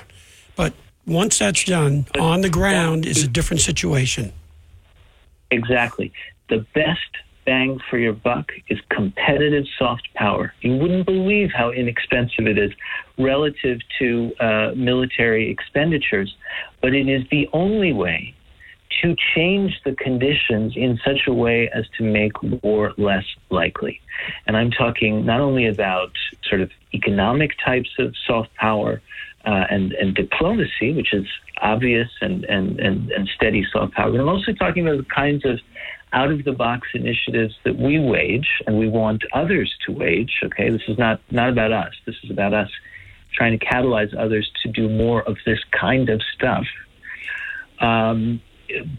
[0.55, 0.73] But
[1.05, 4.33] once that's done, on the ground is a different situation.
[5.51, 6.11] Exactly.
[6.49, 6.99] The best
[7.45, 10.53] bang for your buck is competitive soft power.
[10.61, 12.71] You wouldn't believe how inexpensive it is
[13.17, 16.35] relative to uh, military expenditures,
[16.81, 18.33] but it is the only way
[19.01, 24.01] to change the conditions in such a way as to make war less likely.
[24.47, 26.11] And I'm talking not only about
[26.43, 29.01] sort of economic types of soft power
[29.45, 31.25] uh, and, and diplomacy, which is
[31.61, 35.45] obvious and, and, and, and steady soft power, but I'm also talking about the kinds
[35.45, 35.59] of
[36.13, 40.41] out of the box initiatives that we wage and we want others to wage.
[40.43, 41.93] Okay, this is not, not about us.
[42.05, 42.69] This is about us
[43.33, 46.65] trying to catalyze others to do more of this kind of stuff.
[47.79, 48.41] Um,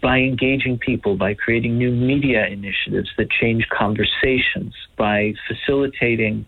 [0.01, 6.45] by engaging people, by creating new media initiatives that change conversations, by facilitating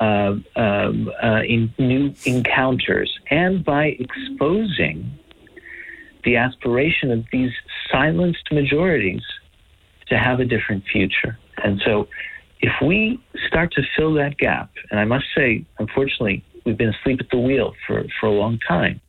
[0.00, 5.18] uh, um, uh, in new encounters, and by exposing
[6.24, 7.52] the aspiration of these
[7.92, 9.22] silenced majorities
[10.08, 11.38] to have a different future.
[11.62, 12.08] And so,
[12.60, 17.20] if we start to fill that gap, and I must say, unfortunately, we've been asleep
[17.20, 19.00] at the wheel for, for a long time,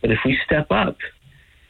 [0.00, 0.96] but if we step up,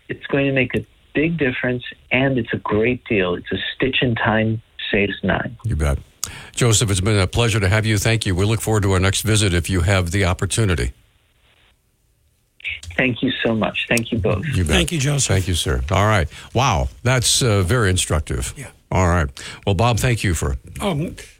[0.08, 0.86] it's going to make a
[1.16, 1.82] big difference,
[2.12, 3.34] and it's a great deal.
[3.34, 4.62] It's a stitch in time
[4.92, 5.56] saves nine.
[5.64, 5.98] You bet.
[6.52, 7.98] Joseph, it's been a pleasure to have you.
[7.98, 8.34] Thank you.
[8.34, 10.92] We look forward to our next visit if you have the opportunity.
[12.96, 13.86] Thank you so much.
[13.88, 14.44] Thank you both.
[14.54, 14.74] You bet.
[14.74, 15.28] Thank you, Joseph.
[15.28, 15.82] Thank you, sir.
[15.90, 16.28] All right.
[16.54, 16.88] Wow.
[17.02, 18.54] That's uh, very instructive.
[18.56, 18.70] Yeah.
[18.90, 19.28] All right.
[19.66, 20.94] Well, Bob, thank you for Oh,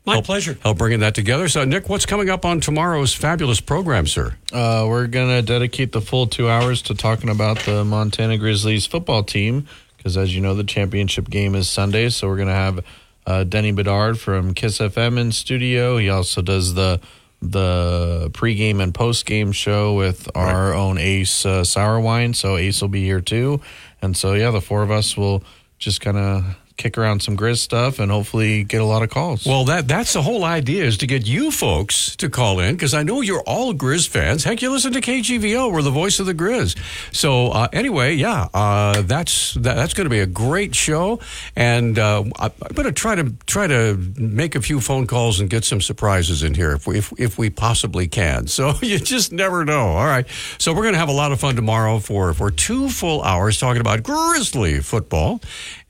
[0.04, 0.58] my help, pleasure.
[0.62, 1.48] help bringing that together.
[1.48, 4.36] So, Nick, what's coming up on tomorrow's fabulous program, sir?
[4.52, 8.84] Uh, we're going to dedicate the full two hours to talking about the Montana Grizzlies
[8.86, 9.66] football team
[9.96, 12.08] because as you know, the championship game is Sunday.
[12.10, 12.84] So we're gonna have
[13.26, 15.98] uh, Denny Bedard from Kiss FM in studio.
[15.98, 17.00] He also does the
[17.42, 22.34] the pregame and postgame show with our own Ace uh, Sour Wine.
[22.34, 23.60] So Ace will be here too,
[24.00, 25.42] and so yeah, the four of us will
[25.78, 29.46] just kind of kick around some Grizz stuff and hopefully get a lot of calls.
[29.46, 32.94] Well, that that's the whole idea is to get you folks to call in because
[32.94, 34.44] I know you're all Grizz fans.
[34.44, 35.72] Heck, you listen to KGVO.
[35.72, 36.76] We're the voice of the Grizz.
[37.14, 41.20] So uh, anyway, yeah, uh, that's that, that's going to be a great show,
[41.54, 45.40] and uh, I, I'm going to try to try to make a few phone calls
[45.40, 48.46] and get some surprises in here if we if, if we possibly can.
[48.56, 49.88] So you just never know.
[49.88, 50.26] All right,
[50.56, 53.60] so we're going to have a lot of fun tomorrow for for two full hours
[53.60, 55.40] talking about Grizzly football,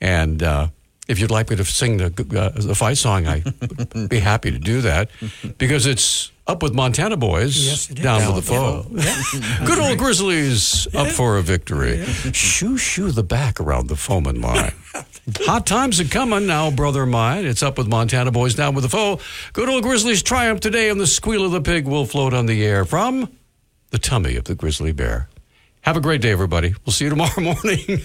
[0.01, 0.43] and.
[1.09, 2.07] If you'd like me to sing the
[2.39, 5.11] uh, the fight song, I'd be happy to do that
[5.57, 8.87] because it's up with Montana boys, Yes, down Down with the foe.
[9.66, 12.05] Good old Grizzlies up for a victory.
[12.33, 14.73] Shoo shoo the back around the foeman line.
[15.41, 17.47] Hot times are coming now, brother mine.
[17.47, 19.19] It's up with Montana boys, down with the foe.
[19.53, 22.65] Good old Grizzlies triumph today, and the squeal of the pig will float on the
[22.65, 23.28] air from
[23.91, 25.28] the tummy of the grizzly bear.
[25.83, 26.74] Have a great day, everybody.
[26.85, 27.78] We'll see you tomorrow morning.